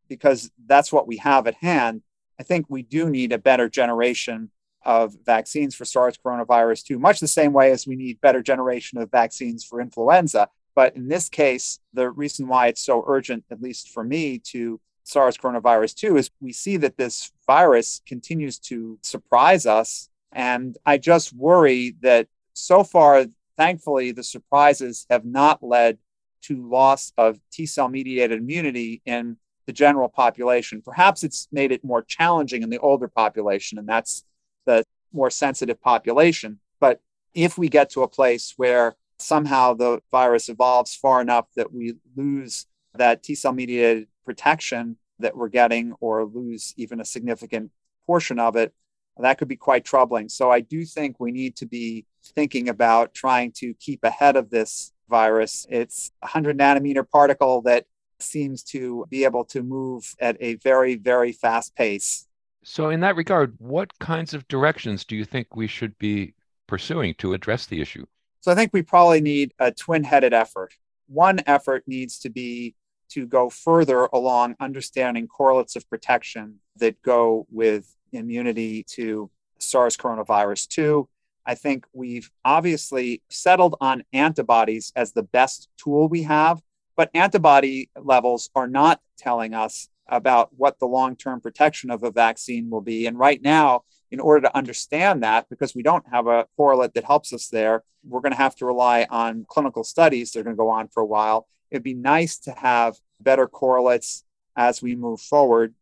because 0.09 0.50
that's 0.66 0.92
what 0.92 1.07
we 1.07 1.18
have 1.18 1.46
at 1.46 1.57
hand. 1.57 2.02
I 2.40 2.44
think 2.44 2.66
we 2.68 2.83
do 2.83 3.11
need 3.11 3.33
a 3.33 3.38
better 3.38 3.68
generation 3.68 4.50
of 4.85 5.14
vaccines 5.26 5.74
for 5.74 5.85
SARS 5.85 6.16
coronavirus 6.24 6.85
2, 6.85 6.98
much 6.98 7.20
the 7.20 7.28
same 7.28 7.52
way 7.52 7.72
as 7.72 7.87
we 7.87 7.96
need 7.96 8.20
better 8.20 8.42
generation 8.42 8.98
of 8.98 9.11
vaccines 9.11 9.64
for 9.64 9.81
influenza. 9.81 10.48
But 10.74 10.96
in 10.96 11.09
this 11.09 11.28
case, 11.28 11.81
the 11.92 12.11
reason 12.11 12.46
why 12.46 12.68
it's 12.68 12.81
so 12.81 13.04
urgent, 13.07 13.44
at 13.50 13.61
least 13.61 13.90
for 13.90 14.04
me, 14.04 14.38
to 14.52 14.81
SARS 15.02 15.37
coronavirus 15.37 15.96
2 15.96 16.16
is 16.16 16.31
we 16.40 16.52
see 16.52 16.76
that 16.76 16.96
this 16.96 17.33
virus 17.46 18.00
continues 18.07 18.59
to 18.61 18.98
surprise 19.02 19.66
us. 19.66 20.09
And 20.33 20.76
I 20.87 20.98
just 20.98 21.33
worry 21.33 21.96
that 22.02 22.28
so 22.52 22.85
far 22.85 23.26
Thankfully, 23.59 24.12
the 24.12 24.23
surprises 24.23 25.05
have 25.11 25.25
not 25.25 25.62
led 25.62 25.99
to 26.42 26.66
loss 26.66 27.12
of 27.18 27.40
T 27.51 27.66
cell 27.66 27.88
mediated 27.88 28.38
immunity 28.38 29.03
in 29.05 29.37
the 29.66 29.73
general 29.73 30.09
population. 30.09 30.81
Perhaps 30.81 31.25
it's 31.25 31.49
made 31.53 31.73
it 31.73 31.85
more 31.85 32.03
challenging 32.03 32.62
in 32.62 32.71
the 32.71 32.79
older 32.79 33.09
population, 33.09 33.77
and 33.77 33.88
that's 33.88 34.25
the 34.64 34.85
more 35.12 35.29
sensitive 35.29 35.81
population. 35.81 36.61
But 36.81 37.01
if 37.35 37.59
we 37.59 37.68
get 37.68 37.90
to 37.90 38.03
a 38.03 38.09
place 38.09 38.55
where 38.57 38.97
somehow 39.18 39.75
the 39.75 40.01
virus 40.11 40.49
evolves 40.49 40.94
far 40.94 41.21
enough 41.21 41.47
that 41.57 41.73
we 41.73 41.94
lose 42.16 42.66
that 42.94 43.25
T 43.25 43.35
cell 43.35 43.53
mediated 43.53 44.07
protection 44.25 44.97
that 45.18 45.37
we're 45.37 45.49
getting 45.49 45.94
or 46.01 46.25
lose 46.25 46.75
even 46.77 47.01
a 47.01 47.05
significant 47.05 47.73
portion 48.07 48.38
of 48.38 48.55
it, 48.55 48.73
that 49.18 49.37
could 49.37 49.49
be 49.49 49.57
quite 49.57 49.85
troubling. 49.85 50.29
So 50.29 50.51
I 50.51 50.61
do 50.61 50.85
think 50.85 51.18
we 51.18 51.33
need 51.33 51.57
to 51.57 51.66
be 51.66 52.07
thinking 52.35 52.69
about 52.69 53.14
trying 53.14 53.53
to 53.57 53.75
keep 53.75 54.05
ahead 54.05 54.37
of 54.37 54.51
this 54.51 54.93
virus. 55.09 55.67
It's 55.69 56.11
a 56.23 56.27
100 56.27 56.59
nanometer 56.59 57.09
particle 57.09 57.62
that 57.62 57.87
seems 58.21 58.62
to 58.62 59.07
be 59.09 59.25
able 59.25 59.45
to 59.47 59.62
move 59.62 60.14
at 60.21 60.37
a 60.41 60.55
very, 60.57 60.97
very 60.97 61.33
fast 61.33 61.75
pace. 61.77 62.27
So, 62.64 62.91
in 62.91 63.01
that 63.01 63.17
regard, 63.17 63.55
what 63.59 63.99
kinds 63.99 64.35
of 64.35 64.47
directions 64.49 65.05
do 65.05 65.17
you 65.17 65.25
think 65.25 65.55
we 65.55 65.67
should 65.67 65.97
be 65.99 66.35
pursuing 66.67 67.14
to 67.14 67.33
address 67.33 67.67
the 67.67 67.81
issue? 67.81 68.05
So, 68.41 68.53
I 68.53 68.55
think 68.55 68.73
we 68.73 68.83
probably 68.83 69.21
need 69.21 69.55
a 69.59 69.71
twin 69.71 70.05
headed 70.05 70.35
effort. 70.35 70.75
One 71.07 71.41
effort 71.47 71.85
needs 71.87 72.19
to 72.21 72.31
be 72.31 72.75
to 73.11 73.27
go 73.27 73.49
further 73.49 74.05
along 74.12 74.57
understanding 74.61 75.27
correlates 75.27 75.77
of 75.77 75.88
protection 75.88 76.57
that 76.77 77.01
go 77.03 77.47
with 77.51 77.95
immunity 78.12 78.83
to 78.83 79.31
SARS 79.59 79.97
coronavirus 79.97 80.69
2. 80.69 81.09
I 81.48 81.54
think 81.54 81.87
we've 81.94 82.30
obviously 82.44 83.22
settled 83.30 83.74
on 83.80 84.04
antibodies 84.12 84.92
as 84.94 85.12
the 85.12 85.22
best 85.22 85.70
tool 85.78 86.06
we 86.06 86.24
have, 86.24 86.61
but 86.94 87.11
antibody 87.14 87.88
levels 87.98 88.50
are 88.54 88.68
not 88.68 89.00
telling 89.16 89.54
us 89.54 89.88
about 90.06 90.50
what 90.54 90.78
the 90.78 90.87
long 90.87 91.16
term 91.16 91.40
protection 91.40 91.90
of 91.90 92.02
a 92.02 92.11
vaccine 92.11 92.68
will 92.68 92.82
be. 92.82 93.06
And 93.06 93.18
right 93.18 93.40
now, 93.40 93.84
in 94.11 94.20
order 94.20 94.42
to 94.42 94.56
understand 94.56 95.22
that, 95.22 95.48
because 95.48 95.74
we 95.74 95.82
don't 95.82 96.04
have 96.12 96.26
a 96.26 96.46
correlate 96.58 96.92
that 96.92 97.04
helps 97.04 97.32
us 97.32 97.48
there, 97.48 97.82
we're 98.06 98.20
going 98.20 98.32
to 98.32 98.38
have 98.38 98.56
to 98.56 98.66
rely 98.66 99.06
on 99.08 99.46
clinical 99.48 99.84
studies. 99.84 100.30
They're 100.30 100.44
going 100.44 100.56
to 100.56 100.61
go 100.61 100.68
on 100.68 100.88
for 100.88 101.02
a 101.02 101.06
while. 101.06 101.48
It'd 101.70 101.82
be 101.82 101.94
nice 101.94 102.37
to 102.40 102.52
have 102.52 102.96
better 103.20 103.46
correlates 103.46 104.22
as 104.54 104.82
we 104.82 104.96
move 104.96 105.22
forward. 105.22 105.74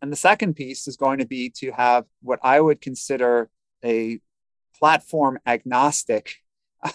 And 0.00 0.12
the 0.12 0.16
second 0.16 0.54
piece 0.54 0.86
is 0.86 0.96
going 0.96 1.18
to 1.18 1.26
be 1.26 1.50
to 1.56 1.72
have 1.72 2.04
what 2.22 2.38
I 2.44 2.60
would 2.60 2.80
consider 2.80 3.50
a 3.84 4.20
platform 4.78 5.38
agnostic 5.46 6.36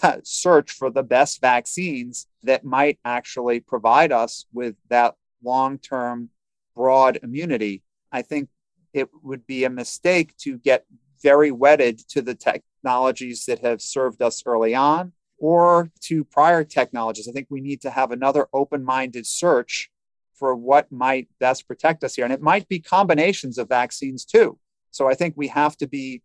uh, 0.02 0.18
search 0.22 0.70
for 0.70 0.90
the 0.90 1.02
best 1.02 1.40
vaccines 1.40 2.26
that 2.42 2.64
might 2.64 2.98
actually 3.04 3.60
provide 3.60 4.12
us 4.12 4.46
with 4.52 4.74
that 4.88 5.14
long 5.42 5.78
term 5.78 6.30
broad 6.74 7.18
immunity. 7.22 7.82
I 8.10 8.22
think 8.22 8.48
it 8.92 9.08
would 9.22 9.46
be 9.46 9.64
a 9.64 9.70
mistake 9.70 10.36
to 10.38 10.58
get 10.58 10.86
very 11.22 11.50
wedded 11.50 11.98
to 12.10 12.22
the 12.22 12.34
technologies 12.34 13.44
that 13.46 13.60
have 13.60 13.80
served 13.80 14.22
us 14.22 14.42
early 14.46 14.74
on 14.74 15.12
or 15.38 15.90
to 16.00 16.24
prior 16.24 16.64
technologies. 16.64 17.28
I 17.28 17.32
think 17.32 17.48
we 17.50 17.60
need 17.60 17.80
to 17.82 17.90
have 17.90 18.10
another 18.12 18.46
open 18.52 18.84
minded 18.84 19.26
search 19.26 19.90
for 20.34 20.54
what 20.54 20.90
might 20.90 21.28
best 21.38 21.66
protect 21.66 22.04
us 22.04 22.14
here. 22.14 22.24
And 22.24 22.34
it 22.34 22.42
might 22.42 22.68
be 22.68 22.78
combinations 22.80 23.58
of 23.58 23.68
vaccines 23.68 24.24
too. 24.24 24.58
So 24.90 25.08
I 25.08 25.14
think 25.14 25.34
we 25.36 25.48
have 25.48 25.76
to 25.78 25.86
be 25.86 26.22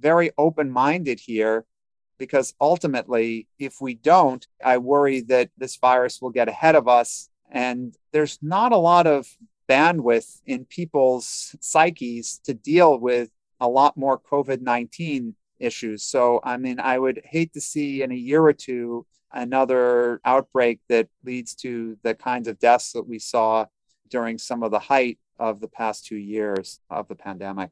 very 0.00 0.30
open 0.38 0.70
minded 0.70 1.20
here 1.20 1.64
because 2.18 2.54
ultimately, 2.60 3.46
if 3.58 3.80
we 3.80 3.94
don't, 3.94 4.46
I 4.64 4.78
worry 4.78 5.20
that 5.22 5.50
this 5.56 5.76
virus 5.76 6.20
will 6.20 6.30
get 6.30 6.48
ahead 6.48 6.74
of 6.74 6.88
us. 6.88 7.30
And 7.50 7.96
there's 8.12 8.38
not 8.42 8.72
a 8.72 8.76
lot 8.76 9.06
of 9.06 9.28
bandwidth 9.68 10.40
in 10.46 10.64
people's 10.64 11.54
psyches 11.60 12.40
to 12.44 12.54
deal 12.54 12.98
with 12.98 13.30
a 13.60 13.68
lot 13.68 13.96
more 13.96 14.18
COVID 14.18 14.60
19 14.60 15.34
issues. 15.58 16.02
So, 16.04 16.40
I 16.42 16.56
mean, 16.56 16.80
I 16.80 16.98
would 16.98 17.22
hate 17.24 17.52
to 17.54 17.60
see 17.60 18.02
in 18.02 18.12
a 18.12 18.16
year 18.16 18.42
or 18.42 18.52
two 18.52 19.06
another 19.32 20.20
outbreak 20.24 20.80
that 20.88 21.08
leads 21.24 21.54
to 21.56 21.98
the 22.02 22.14
kinds 22.14 22.48
of 22.48 22.58
deaths 22.58 22.92
that 22.92 23.06
we 23.06 23.18
saw 23.18 23.66
during 24.08 24.38
some 24.38 24.62
of 24.62 24.70
the 24.70 24.78
height 24.78 25.18
of 25.38 25.60
the 25.60 25.68
past 25.68 26.06
two 26.06 26.16
years 26.16 26.80
of 26.90 27.08
the 27.08 27.14
pandemic. 27.14 27.70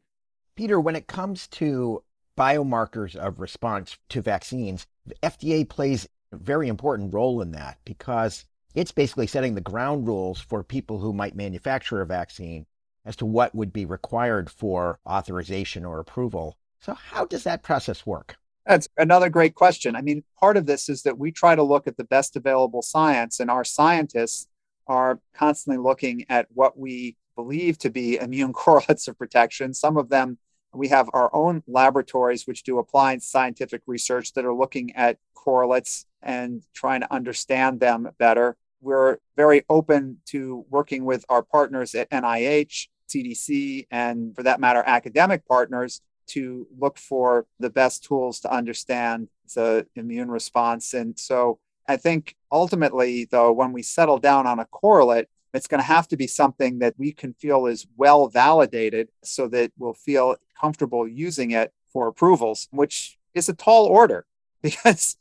Peter, 0.55 0.81
when 0.81 0.97
it 0.97 1.07
comes 1.07 1.49
to 1.49 2.03
biomarkers 2.37 3.17
of 3.17 3.41
response 3.41 3.99
to 4.11 4.21
vaccines, 4.21 4.87
the 5.05 5.15
FDA 5.23 5.69
plays 5.69 6.09
a 6.33 6.37
very 6.37 6.69
important 6.69 7.15
role 7.15 7.41
in 7.41 7.53
that 7.53 7.79
because 7.85 8.45
it's 8.75 8.93
basically 8.93 9.27
setting 9.27 9.55
the 9.55 9.61
ground 9.61 10.07
rules 10.07 10.41
for 10.41 10.63
people 10.63 10.99
who 10.99 11.13
might 11.13 11.35
manufacture 11.35 12.03
a 12.03 12.07
vaccine 12.07 12.67
as 13.05 13.17
to 13.17 13.27
what 13.27 13.55
would 13.55 13.73
be 13.73 13.85
required 13.85 14.51
for 14.51 14.99
authorization 15.07 15.85
or 15.85 15.99
approval. 15.99 16.57
So, 16.81 16.93
how 16.93 17.25
does 17.25 17.45
that 17.45 17.63
process 17.63 18.05
work? 18.05 18.37
That's 18.67 18.89
another 18.97 19.31
great 19.31 19.55
question. 19.55 19.95
I 19.95 20.03
mean, 20.03 20.25
part 20.39 20.57
of 20.57 20.67
this 20.67 20.89
is 20.89 21.03
that 21.03 21.19
we 21.19 21.31
try 21.31 21.55
to 21.55 21.63
look 21.63 21.87
at 21.87 21.97
the 21.97 22.05
best 22.05 22.37
available 22.37 22.83
science, 22.83 23.39
and 23.41 23.51
our 23.51 23.65
scientists 23.65 24.49
are 24.89 25.21
constantly 25.35 25.83
looking 25.83 26.27
at 26.29 26.49
what 26.53 26.79
we 26.79 27.17
believe 27.37 27.79
to 27.79 27.91
be 27.91 28.17
immune 28.17 28.53
correlates 28.53 29.09
of 29.09 29.17
protection. 29.17 29.73
Some 29.73 29.97
of 29.97 30.09
them, 30.09 30.39
we 30.77 30.89
have 30.89 31.09
our 31.13 31.35
own 31.35 31.63
laboratories 31.67 32.47
which 32.47 32.63
do 32.63 32.79
applied 32.79 33.23
scientific 33.23 33.83
research 33.87 34.33
that 34.35 34.45
are 34.45 34.55
looking 34.55 34.95
at 34.95 35.19
correlates 35.35 36.07
and 36.23 36.63
trying 36.75 37.01
to 37.01 37.13
understand 37.13 37.81
them 37.81 38.09
better. 38.19 38.57
We're 38.81 39.19
very 39.37 39.65
open 39.69 40.19
to 40.27 40.65
working 40.69 41.05
with 41.05 41.25
our 41.29 41.43
partners 41.43 41.95
at 41.95 42.11
NIH, 42.11 42.89
CDC, 43.09 43.87
and 43.91 44.35
for 44.35 44.43
that 44.43 44.61
matter, 44.61 44.83
academic 44.87 45.47
partners 45.47 46.01
to 46.29 46.67
look 46.79 46.99
for 46.99 47.47
the 47.61 47.71
best 47.71 48.05
tools 48.05 48.41
to 48.41 48.53
understand 48.53 49.29
the 49.55 49.87
immune 49.95 50.31
response. 50.31 50.93
And 50.93 51.19
so 51.19 51.59
I 51.89 51.97
think 51.97 52.35
ultimately, 52.51 53.27
though, 53.31 53.53
when 53.53 53.73
we 53.73 53.83
settle 53.83 54.19
down 54.19 54.47
on 54.47 54.59
a 54.59 54.65
correlate, 54.65 55.29
it's 55.57 55.67
going 55.67 55.81
to 55.81 55.87
have 55.87 56.09
to 56.09 56.17
be 56.17 56.27
something 56.27 56.79
that 56.81 56.95
we 56.99 57.13
can 57.13 57.33
feel 57.35 57.67
is 57.67 57.87
well 57.97 58.29
validated 58.29 59.09
so 59.23 59.49
that 59.49 59.73
we'll 59.79 59.95
feel 59.95 60.37
comfortable 60.61 61.09
using 61.09 61.51
it 61.51 61.73
for 61.93 62.09
approvals, 62.09 62.69
which 62.71 63.19
is 63.35 63.49
a 63.49 63.55
tall 63.55 63.87
order 63.87 64.27
because 64.63 65.17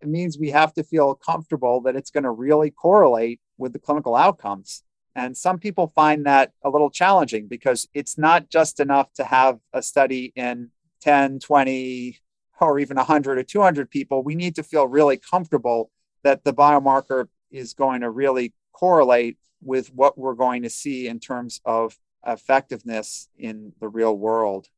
it 0.00 0.08
means 0.08 0.38
we 0.38 0.50
have 0.50 0.72
to 0.74 0.82
feel 0.82 1.14
comfortable 1.14 1.80
that 1.82 1.96
it's 1.96 2.10
going 2.10 2.24
to 2.24 2.30
really 2.30 2.70
correlate 2.70 3.40
with 3.58 3.72
the 3.72 3.78
clinical 3.78 4.16
outcomes. 4.16 4.82
And 5.14 5.36
some 5.36 5.58
people 5.58 5.92
find 5.94 6.24
that 6.26 6.52
a 6.64 6.70
little 6.70 6.90
challenging 6.90 7.46
because 7.46 7.88
it's 7.92 8.16
not 8.16 8.48
just 8.48 8.80
enough 8.80 9.12
to 9.14 9.24
have 9.24 9.58
a 9.72 9.82
study 9.82 10.32
in 10.34 10.70
10, 11.02 11.40
20, 11.40 12.18
or 12.60 12.78
even 12.78 12.96
100 12.96 13.38
or 13.38 13.42
200 13.42 13.90
people. 13.90 14.22
We 14.22 14.34
need 14.34 14.54
to 14.56 14.62
feel 14.62 14.86
really 14.86 15.18
comfortable 15.18 15.90
that 16.22 16.44
the 16.44 16.54
biomarker 16.54 17.26
is 17.50 17.74
going 17.74 18.00
to 18.02 18.10
really 18.10 18.54
correlate 18.72 19.36
with 19.62 19.88
what 19.94 20.18
we're 20.18 20.34
going 20.34 20.62
to 20.62 20.70
see 20.70 21.08
in 21.08 21.20
terms 21.20 21.60
of 21.64 21.96
effectiveness 22.26 23.28
in 23.38 23.72
the 23.80 23.88
real 23.88 24.16
world. 24.16 24.68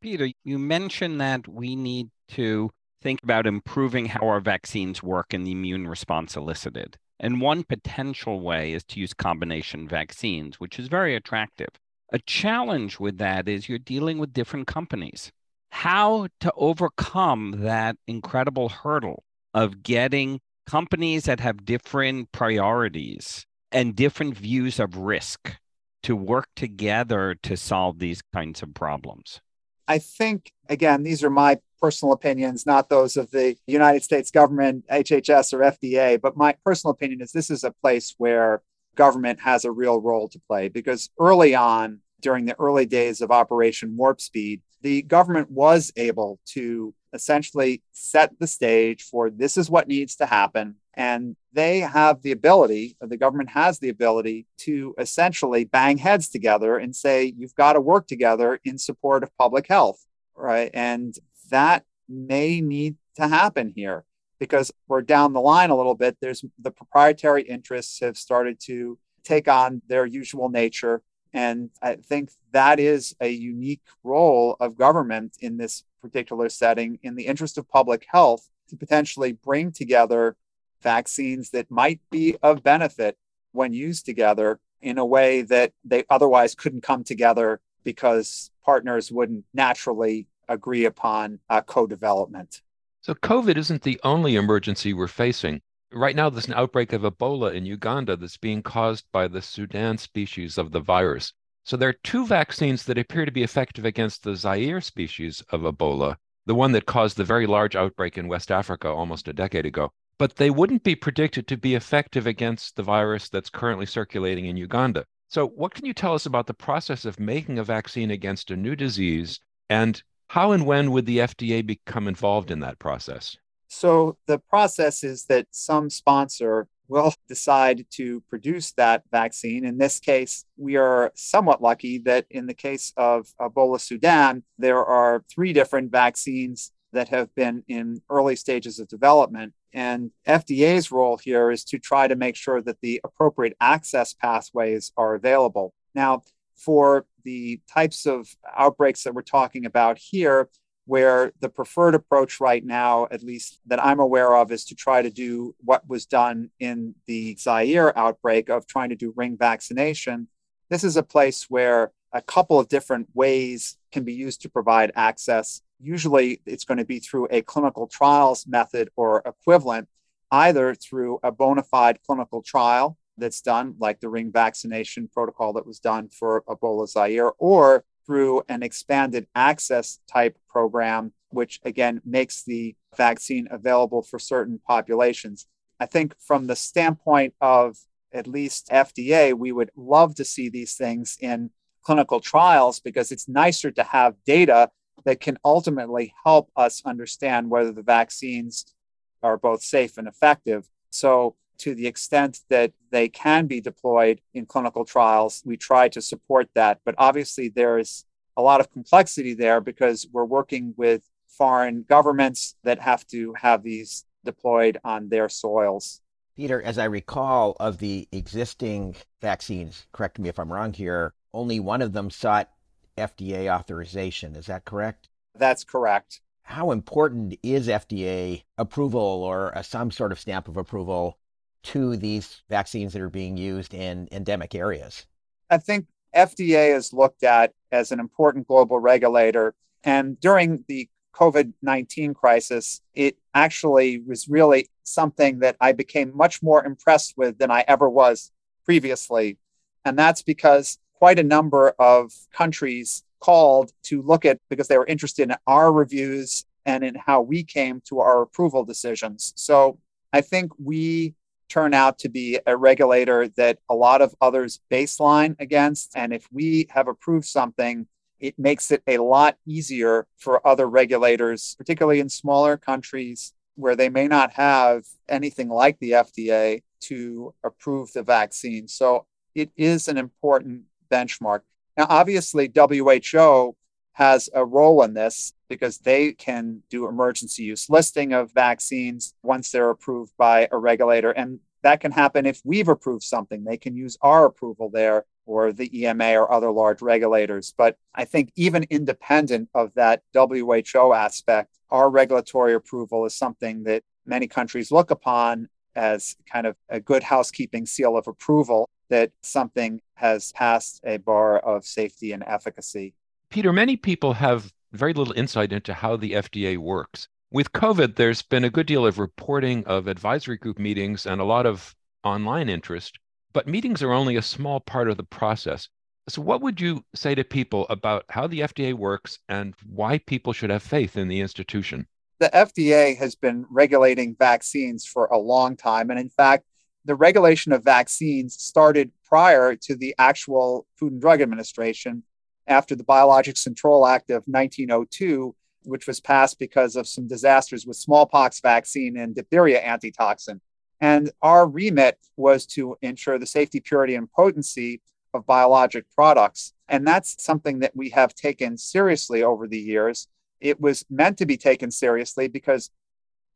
Peter, 0.00 0.28
you 0.44 0.58
mentioned 0.58 1.20
that 1.20 1.48
we 1.48 1.76
need 1.76 2.10
to 2.28 2.70
think 3.02 3.22
about 3.22 3.46
improving 3.46 4.06
how 4.06 4.26
our 4.26 4.40
vaccines 4.40 5.02
work 5.02 5.32
and 5.32 5.46
the 5.46 5.52
immune 5.52 5.86
response 5.86 6.36
elicited. 6.36 6.96
And 7.20 7.40
one 7.40 7.62
potential 7.62 8.40
way 8.40 8.72
is 8.72 8.84
to 8.84 9.00
use 9.00 9.14
combination 9.14 9.88
vaccines, 9.88 10.58
which 10.58 10.78
is 10.78 10.88
very 10.88 11.14
attractive. 11.14 11.68
A 12.12 12.18
challenge 12.18 12.98
with 12.98 13.18
that 13.18 13.48
is 13.48 13.68
you're 13.68 13.78
dealing 13.78 14.18
with 14.18 14.32
different 14.32 14.66
companies. 14.66 15.32
How 15.70 16.28
to 16.40 16.52
overcome 16.56 17.56
that 17.58 17.96
incredible 18.06 18.68
hurdle 18.68 19.24
of 19.52 19.82
getting 19.82 20.40
companies 20.66 21.24
that 21.24 21.40
have 21.40 21.64
different 21.64 22.32
priorities 22.32 23.46
and 23.74 23.94
different 23.96 24.38
views 24.38 24.78
of 24.78 24.96
risk 24.96 25.56
to 26.04 26.14
work 26.14 26.48
together 26.54 27.34
to 27.42 27.56
solve 27.56 27.98
these 27.98 28.22
kinds 28.32 28.62
of 28.62 28.72
problems? 28.72 29.40
I 29.88 29.98
think, 29.98 30.52
again, 30.68 31.02
these 31.02 31.22
are 31.24 31.30
my 31.30 31.58
personal 31.80 32.14
opinions, 32.14 32.64
not 32.64 32.88
those 32.88 33.16
of 33.18 33.30
the 33.30 33.56
United 33.66 34.02
States 34.02 34.30
government, 34.30 34.86
HHS, 34.90 35.52
or 35.52 35.58
FDA. 35.58 36.18
But 36.18 36.36
my 36.36 36.54
personal 36.64 36.92
opinion 36.92 37.20
is 37.20 37.32
this 37.32 37.50
is 37.50 37.64
a 37.64 37.72
place 37.82 38.14
where 38.16 38.62
government 38.94 39.40
has 39.40 39.64
a 39.64 39.72
real 39.72 40.00
role 40.00 40.28
to 40.28 40.40
play 40.48 40.68
because 40.68 41.10
early 41.18 41.54
on, 41.54 42.00
during 42.20 42.46
the 42.46 42.58
early 42.58 42.86
days 42.86 43.20
of 43.20 43.30
Operation 43.30 43.96
Warp 43.96 44.20
Speed, 44.20 44.62
the 44.80 45.02
government 45.02 45.50
was 45.50 45.92
able 45.96 46.38
to 46.46 46.94
essentially 47.12 47.82
set 47.92 48.38
the 48.38 48.46
stage 48.46 49.02
for 49.02 49.30
this 49.30 49.56
is 49.56 49.68
what 49.68 49.88
needs 49.88 50.16
to 50.16 50.26
happen. 50.26 50.76
And 50.96 51.36
they 51.52 51.80
have 51.80 52.22
the 52.22 52.32
ability, 52.32 52.96
the 53.00 53.16
government 53.16 53.50
has 53.50 53.78
the 53.78 53.88
ability 53.88 54.46
to 54.58 54.94
essentially 54.98 55.64
bang 55.64 55.98
heads 55.98 56.28
together 56.28 56.76
and 56.76 56.94
say, 56.94 57.32
you've 57.36 57.54
got 57.54 57.74
to 57.74 57.80
work 57.80 58.06
together 58.06 58.60
in 58.64 58.78
support 58.78 59.22
of 59.22 59.36
public 59.36 59.66
health. 59.68 60.04
Right. 60.36 60.70
And 60.74 61.14
that 61.50 61.84
may 62.08 62.60
need 62.60 62.96
to 63.16 63.28
happen 63.28 63.72
here 63.74 64.04
because 64.38 64.72
we're 64.88 65.02
down 65.02 65.32
the 65.32 65.40
line 65.40 65.70
a 65.70 65.76
little 65.76 65.94
bit. 65.94 66.16
There's 66.20 66.44
the 66.58 66.70
proprietary 66.70 67.42
interests 67.42 68.00
have 68.00 68.16
started 68.16 68.58
to 68.64 68.98
take 69.22 69.48
on 69.48 69.82
their 69.88 70.06
usual 70.06 70.48
nature. 70.48 71.02
And 71.32 71.70
I 71.82 71.96
think 71.96 72.30
that 72.52 72.78
is 72.78 73.14
a 73.20 73.28
unique 73.28 73.82
role 74.02 74.56
of 74.60 74.76
government 74.76 75.36
in 75.40 75.56
this 75.56 75.84
particular 76.02 76.48
setting 76.48 76.98
in 77.02 77.14
the 77.14 77.26
interest 77.26 77.58
of 77.58 77.68
public 77.68 78.06
health 78.08 78.48
to 78.68 78.76
potentially 78.76 79.32
bring 79.32 79.72
together 79.72 80.36
vaccines 80.84 81.50
that 81.50 81.70
might 81.70 82.00
be 82.10 82.36
of 82.42 82.62
benefit 82.62 83.16
when 83.50 83.72
used 83.72 84.06
together 84.06 84.60
in 84.82 84.98
a 84.98 85.04
way 85.04 85.42
that 85.42 85.72
they 85.84 86.04
otherwise 86.10 86.54
couldn't 86.54 86.82
come 86.82 87.02
together 87.02 87.60
because 87.82 88.50
partners 88.64 89.10
wouldn't 89.10 89.44
naturally 89.54 90.26
agree 90.48 90.84
upon 90.84 91.40
uh, 91.48 91.62
co 91.62 91.86
development. 91.86 92.60
So, 93.00 93.14
COVID 93.14 93.56
isn't 93.56 93.82
the 93.82 94.00
only 94.04 94.36
emergency 94.36 94.92
we're 94.92 95.08
facing. 95.08 95.62
Right 95.92 96.16
now, 96.16 96.28
there's 96.28 96.48
an 96.48 96.54
outbreak 96.54 96.92
of 96.92 97.02
Ebola 97.02 97.54
in 97.54 97.66
Uganda 97.66 98.16
that's 98.16 98.36
being 98.36 98.62
caused 98.62 99.04
by 99.12 99.28
the 99.28 99.42
Sudan 99.42 99.98
species 99.98 100.58
of 100.58 100.72
the 100.72 100.80
virus. 100.80 101.32
So, 101.64 101.76
there 101.76 101.88
are 101.88 102.00
two 102.04 102.26
vaccines 102.26 102.84
that 102.84 102.98
appear 102.98 103.24
to 103.24 103.32
be 103.32 103.42
effective 103.42 103.84
against 103.84 104.22
the 104.22 104.36
Zaire 104.36 104.80
species 104.80 105.42
of 105.50 105.62
Ebola, 105.62 106.16
the 106.46 106.54
one 106.54 106.72
that 106.72 106.86
caused 106.86 107.16
the 107.16 107.24
very 107.24 107.46
large 107.46 107.74
outbreak 107.76 108.18
in 108.18 108.28
West 108.28 108.50
Africa 108.50 108.88
almost 108.88 109.28
a 109.28 109.32
decade 109.32 109.66
ago 109.66 109.92
but 110.18 110.36
they 110.36 110.50
wouldn't 110.50 110.84
be 110.84 110.94
predicted 110.94 111.46
to 111.48 111.56
be 111.56 111.74
effective 111.74 112.26
against 112.26 112.76
the 112.76 112.82
virus 112.82 113.28
that's 113.28 113.50
currently 113.50 113.86
circulating 113.86 114.46
in 114.46 114.56
Uganda. 114.56 115.04
So, 115.28 115.48
what 115.48 115.74
can 115.74 115.86
you 115.86 115.94
tell 115.94 116.14
us 116.14 116.26
about 116.26 116.46
the 116.46 116.54
process 116.54 117.04
of 117.04 117.18
making 117.18 117.58
a 117.58 117.64
vaccine 117.64 118.10
against 118.10 118.50
a 118.50 118.56
new 118.56 118.76
disease 118.76 119.40
and 119.68 120.00
how 120.28 120.52
and 120.52 120.66
when 120.66 120.90
would 120.92 121.06
the 121.06 121.18
FDA 121.18 121.64
become 121.64 122.08
involved 122.08 122.50
in 122.50 122.60
that 122.60 122.78
process? 122.78 123.36
So, 123.68 124.16
the 124.26 124.38
process 124.38 125.02
is 125.02 125.24
that 125.26 125.46
some 125.50 125.90
sponsor 125.90 126.68
will 126.88 127.14
decide 127.28 127.86
to 127.92 128.20
produce 128.28 128.72
that 128.72 129.02
vaccine. 129.10 129.64
In 129.64 129.78
this 129.78 129.98
case, 129.98 130.44
we 130.56 130.76
are 130.76 131.10
somewhat 131.14 131.62
lucky 131.62 131.98
that 131.98 132.26
in 132.30 132.46
the 132.46 132.54
case 132.54 132.92
of 132.96 133.26
Ebola 133.40 133.80
Sudan, 133.80 134.44
there 134.58 134.84
are 134.84 135.24
three 135.28 135.52
different 135.52 135.90
vaccines 135.90 136.72
that 136.92 137.08
have 137.08 137.34
been 137.34 137.64
in 137.68 138.00
early 138.08 138.36
stages 138.36 138.78
of 138.78 138.88
development. 138.88 139.52
And 139.74 140.12
FDA's 140.26 140.92
role 140.92 141.18
here 141.18 141.50
is 141.50 141.64
to 141.64 141.78
try 141.78 142.06
to 142.06 142.14
make 142.14 142.36
sure 142.36 142.62
that 142.62 142.80
the 142.80 143.00
appropriate 143.04 143.56
access 143.60 144.14
pathways 144.14 144.92
are 144.96 145.14
available. 145.14 145.74
Now, 145.94 146.22
for 146.56 147.06
the 147.24 147.60
types 147.68 148.06
of 148.06 148.28
outbreaks 148.56 149.02
that 149.02 149.14
we're 149.14 149.22
talking 149.22 149.66
about 149.66 149.98
here, 149.98 150.48
where 150.86 151.32
the 151.40 151.48
preferred 151.48 151.94
approach 151.94 152.40
right 152.40 152.64
now, 152.64 153.08
at 153.10 153.22
least 153.22 153.58
that 153.66 153.84
I'm 153.84 154.00
aware 154.00 154.36
of, 154.36 154.52
is 154.52 154.64
to 154.66 154.74
try 154.74 155.02
to 155.02 155.10
do 155.10 155.54
what 155.58 155.88
was 155.88 156.06
done 156.06 156.50
in 156.60 156.94
the 157.06 157.36
Zaire 157.36 157.96
outbreak 157.98 158.50
of 158.50 158.66
trying 158.66 158.90
to 158.90 158.96
do 158.96 159.12
ring 159.16 159.36
vaccination. 159.36 160.28
This 160.68 160.84
is 160.84 160.96
a 160.96 161.02
place 161.02 161.46
where 161.48 161.92
a 162.12 162.22
couple 162.22 162.60
of 162.60 162.68
different 162.68 163.08
ways 163.14 163.76
can 163.92 164.04
be 164.04 164.12
used 164.12 164.42
to 164.42 164.48
provide 164.48 164.92
access 164.94 165.62
usually 165.84 166.40
it's 166.46 166.64
going 166.64 166.78
to 166.78 166.84
be 166.84 166.98
through 166.98 167.28
a 167.30 167.42
clinical 167.42 167.86
trials 167.86 168.46
method 168.46 168.90
or 168.96 169.22
equivalent, 169.26 169.88
either 170.30 170.74
through 170.74 171.20
a 171.22 171.30
bona 171.30 171.62
fide 171.62 171.98
clinical 172.06 172.42
trial 172.42 172.96
that's 173.16 173.40
done, 173.40 173.74
like 173.78 174.00
the 174.00 174.08
ring 174.08 174.32
vaccination 174.32 175.08
protocol 175.12 175.52
that 175.52 175.66
was 175.66 175.78
done 175.78 176.08
for 176.08 176.42
Ebola 176.48 176.88
Zaire, 176.88 177.32
or 177.38 177.84
through 178.06 178.42
an 178.48 178.62
expanded 178.62 179.26
access 179.34 180.00
type 180.10 180.36
program, 180.48 181.12
which 181.30 181.60
again 181.64 182.00
makes 182.04 182.42
the 182.42 182.74
vaccine 182.96 183.46
available 183.50 184.02
for 184.02 184.18
certain 184.18 184.60
populations. 184.66 185.46
I 185.80 185.86
think 185.86 186.14
from 186.18 186.46
the 186.46 186.56
standpoint 186.56 187.34
of 187.40 187.76
at 188.12 188.26
least 188.26 188.68
FDA, 188.68 189.34
we 189.34 189.52
would 189.52 189.70
love 189.76 190.14
to 190.16 190.24
see 190.24 190.48
these 190.48 190.76
things 190.76 191.18
in 191.20 191.50
clinical 191.82 192.20
trials 192.20 192.80
because 192.80 193.12
it's 193.12 193.28
nicer 193.28 193.70
to 193.72 193.82
have 193.82 194.14
data 194.24 194.70
that 195.04 195.20
can 195.20 195.38
ultimately 195.44 196.14
help 196.24 196.50
us 196.56 196.82
understand 196.84 197.50
whether 197.50 197.72
the 197.72 197.82
vaccines 197.82 198.74
are 199.22 199.36
both 199.36 199.62
safe 199.62 199.98
and 199.98 200.08
effective. 200.08 200.68
So, 200.90 201.36
to 201.58 201.74
the 201.74 201.86
extent 201.86 202.40
that 202.50 202.72
they 202.90 203.08
can 203.08 203.46
be 203.46 203.60
deployed 203.60 204.20
in 204.34 204.44
clinical 204.44 204.84
trials, 204.84 205.40
we 205.44 205.56
try 205.56 205.88
to 205.88 206.02
support 206.02 206.48
that. 206.54 206.80
But 206.84 206.96
obviously, 206.98 207.48
there 207.48 207.78
is 207.78 208.04
a 208.36 208.42
lot 208.42 208.60
of 208.60 208.72
complexity 208.72 209.34
there 209.34 209.60
because 209.60 210.06
we're 210.12 210.24
working 210.24 210.74
with 210.76 211.02
foreign 211.28 211.84
governments 211.88 212.56
that 212.64 212.80
have 212.80 213.06
to 213.08 213.34
have 213.34 213.62
these 213.62 214.04
deployed 214.24 214.78
on 214.84 215.08
their 215.08 215.28
soils. 215.28 216.00
Peter, 216.36 216.60
as 216.60 216.78
I 216.78 216.84
recall 216.84 217.56
of 217.60 217.78
the 217.78 218.08
existing 218.10 218.96
vaccines, 219.20 219.86
correct 219.92 220.18
me 220.18 220.28
if 220.28 220.38
I'm 220.38 220.52
wrong 220.52 220.72
here, 220.72 221.14
only 221.32 221.60
one 221.60 221.82
of 221.82 221.92
them 221.92 222.10
sought 222.10 222.50
FDA 222.96 223.52
authorization. 223.52 224.36
Is 224.36 224.46
that 224.46 224.64
correct? 224.64 225.08
That's 225.34 225.64
correct. 225.64 226.20
How 226.42 226.70
important 226.70 227.38
is 227.42 227.68
FDA 227.68 228.44
approval 228.58 229.00
or 229.00 229.50
a, 229.54 229.64
some 229.64 229.90
sort 229.90 230.12
of 230.12 230.20
stamp 230.20 230.46
of 230.48 230.56
approval 230.56 231.18
to 231.64 231.96
these 231.96 232.42
vaccines 232.50 232.92
that 232.92 233.02
are 233.02 233.08
being 233.08 233.36
used 233.36 233.72
in 233.72 234.08
endemic 234.12 234.54
areas? 234.54 235.06
I 235.50 235.58
think 235.58 235.86
FDA 236.14 236.74
is 236.74 236.92
looked 236.92 237.24
at 237.24 237.52
as 237.72 237.90
an 237.90 238.00
important 238.00 238.46
global 238.46 238.78
regulator. 238.78 239.54
And 239.82 240.20
during 240.20 240.64
the 240.68 240.88
COVID 241.14 241.52
19 241.62 242.14
crisis, 242.14 242.80
it 242.94 243.16
actually 243.34 244.00
was 244.00 244.28
really 244.28 244.68
something 244.82 245.38
that 245.40 245.56
I 245.60 245.72
became 245.72 246.16
much 246.16 246.42
more 246.42 246.64
impressed 246.64 247.14
with 247.16 247.38
than 247.38 247.50
I 247.50 247.64
ever 247.66 247.88
was 247.88 248.32
previously. 248.64 249.38
And 249.84 249.98
that's 249.98 250.22
because 250.22 250.78
quite 250.94 251.18
a 251.18 251.24
number 251.24 251.70
of 251.78 252.12
countries 252.32 253.04
called 253.20 253.72
to 253.84 254.02
look 254.02 254.24
at 254.24 254.38
because 254.50 254.68
they 254.68 254.78
were 254.78 254.86
interested 254.86 255.30
in 255.30 255.36
our 255.46 255.72
reviews 255.72 256.44
and 256.66 256.84
in 256.84 256.94
how 256.94 257.20
we 257.20 257.42
came 257.42 257.80
to 257.86 258.00
our 258.00 258.22
approval 258.22 258.64
decisions. 258.64 259.32
So 259.36 259.78
I 260.12 260.20
think 260.20 260.52
we 260.58 261.14
turn 261.48 261.74
out 261.74 261.98
to 261.98 262.08
be 262.08 262.38
a 262.46 262.56
regulator 262.56 263.28
that 263.36 263.58
a 263.68 263.74
lot 263.74 264.02
of 264.02 264.14
others 264.20 264.60
baseline 264.70 265.36
against. 265.38 265.92
And 265.94 266.12
if 266.12 266.26
we 266.32 266.66
have 266.70 266.88
approved 266.88 267.26
something, 267.26 267.86
it 268.18 268.38
makes 268.38 268.70
it 268.70 268.82
a 268.86 268.98
lot 268.98 269.36
easier 269.46 270.06
for 270.16 270.46
other 270.46 270.66
regulators, 270.68 271.54
particularly 271.58 272.00
in 272.00 272.08
smaller 272.08 272.56
countries 272.56 273.34
where 273.56 273.76
they 273.76 273.88
may 273.88 274.08
not 274.08 274.32
have 274.32 274.84
anything 275.08 275.48
like 275.48 275.78
the 275.78 275.92
FDA 275.92 276.62
to 276.80 277.34
approve 277.44 277.92
the 277.92 278.02
vaccine. 278.02 278.66
So 278.66 279.06
it 279.34 279.50
is 279.56 279.88
an 279.88 279.98
important 279.98 280.62
benchmark. 280.94 281.40
Now, 281.76 281.86
obviously, 281.88 282.50
WHO 282.54 283.56
has 283.94 284.28
a 284.34 284.44
role 284.44 284.82
in 284.82 284.94
this 284.94 285.32
because 285.48 285.78
they 285.78 286.12
can 286.12 286.62
do 286.68 286.88
emergency 286.88 287.44
use 287.44 287.70
listing 287.70 288.12
of 288.12 288.32
vaccines 288.32 289.14
once 289.22 289.50
they're 289.50 289.70
approved 289.70 290.12
by 290.16 290.48
a 290.50 290.58
regulator. 290.58 291.10
And 291.10 291.40
that 291.62 291.80
can 291.80 291.92
happen 291.92 292.26
if 292.26 292.40
we've 292.44 292.68
approved 292.68 293.04
something. 293.04 293.44
They 293.44 293.56
can 293.56 293.76
use 293.76 293.96
our 294.02 294.26
approval 294.26 294.68
there 294.68 295.04
or 295.26 295.52
the 295.52 295.70
EMA 295.80 296.12
or 296.16 296.30
other 296.30 296.50
large 296.50 296.82
regulators. 296.82 297.54
But 297.56 297.76
I 297.94 298.04
think 298.04 298.32
even 298.36 298.64
independent 298.64 299.48
of 299.54 299.72
that 299.74 300.02
WHO 300.12 300.92
aspect, 300.92 301.50
our 301.70 301.88
regulatory 301.88 302.54
approval 302.54 303.06
is 303.06 303.14
something 303.14 303.64
that 303.64 303.82
many 304.04 304.26
countries 304.26 304.70
look 304.70 304.90
upon 304.90 305.48
as 305.76 306.16
kind 306.30 306.46
of 306.46 306.56
a 306.68 306.80
good 306.80 307.02
housekeeping 307.02 307.66
seal 307.66 307.96
of 307.96 308.06
approval 308.06 308.68
that 308.88 309.12
something 309.22 309.80
has 309.94 310.32
passed 310.32 310.80
a 310.84 310.98
bar 310.98 311.38
of 311.38 311.64
safety 311.64 312.12
and 312.12 312.22
efficacy. 312.26 312.94
Peter, 313.30 313.52
many 313.52 313.76
people 313.76 314.12
have 314.12 314.52
very 314.72 314.92
little 314.92 315.14
insight 315.16 315.52
into 315.52 315.72
how 315.72 315.96
the 315.96 316.12
FDA 316.12 316.58
works. 316.58 317.08
With 317.30 317.52
COVID, 317.52 317.96
there's 317.96 318.22
been 318.22 318.44
a 318.44 318.50
good 318.50 318.66
deal 318.66 318.86
of 318.86 318.98
reporting 318.98 319.64
of 319.66 319.88
advisory 319.88 320.36
group 320.36 320.58
meetings 320.58 321.06
and 321.06 321.20
a 321.20 321.24
lot 321.24 321.46
of 321.46 321.74
online 322.04 322.48
interest, 322.48 322.98
but 323.32 323.48
meetings 323.48 323.82
are 323.82 323.92
only 323.92 324.16
a 324.16 324.22
small 324.22 324.60
part 324.60 324.88
of 324.88 324.96
the 324.96 325.04
process. 325.04 325.68
So, 326.08 326.20
what 326.22 326.42
would 326.42 326.60
you 326.60 326.84
say 326.94 327.14
to 327.14 327.24
people 327.24 327.66
about 327.70 328.04
how 328.10 328.26
the 328.26 328.40
FDA 328.40 328.74
works 328.74 329.18
and 329.28 329.54
why 329.64 329.98
people 329.98 330.32
should 330.32 330.50
have 330.50 330.62
faith 330.62 330.96
in 330.96 331.08
the 331.08 331.20
institution? 331.20 331.86
The 332.24 332.30
FDA 332.30 332.96
has 332.96 333.14
been 333.14 333.44
regulating 333.50 334.16
vaccines 334.18 334.86
for 334.86 335.04
a 335.08 335.18
long 335.18 335.58
time. 335.58 335.90
And 335.90 336.00
in 336.00 336.08
fact, 336.08 336.46
the 336.86 336.94
regulation 336.94 337.52
of 337.52 337.62
vaccines 337.62 338.40
started 338.40 338.92
prior 339.04 339.54
to 339.56 339.76
the 339.76 339.94
actual 339.98 340.66
Food 340.76 340.92
and 340.92 341.02
Drug 341.02 341.20
Administration 341.20 342.02
after 342.46 342.74
the 342.74 342.82
Biologics 342.82 343.44
Control 343.44 343.86
Act 343.86 344.08
of 344.08 344.22
1902, 344.24 345.36
which 345.64 345.86
was 345.86 346.00
passed 346.00 346.38
because 346.38 346.76
of 346.76 346.88
some 346.88 347.06
disasters 347.06 347.66
with 347.66 347.76
smallpox 347.76 348.40
vaccine 348.40 348.96
and 348.96 349.14
diphtheria 349.14 349.60
antitoxin. 349.62 350.40
And 350.80 351.10
our 351.20 351.46
remit 351.46 351.98
was 352.16 352.46
to 352.54 352.78
ensure 352.80 353.18
the 353.18 353.26
safety, 353.26 353.60
purity, 353.60 353.96
and 353.96 354.10
potency 354.10 354.80
of 355.12 355.26
biologic 355.26 355.84
products. 355.94 356.54
And 356.70 356.88
that's 356.88 357.22
something 357.22 357.58
that 357.58 357.76
we 357.76 357.90
have 357.90 358.14
taken 358.14 358.56
seriously 358.56 359.22
over 359.22 359.46
the 359.46 359.58
years. 359.58 360.08
It 360.40 360.60
was 360.60 360.84
meant 360.90 361.18
to 361.18 361.26
be 361.26 361.36
taken 361.36 361.70
seriously 361.70 362.28
because 362.28 362.70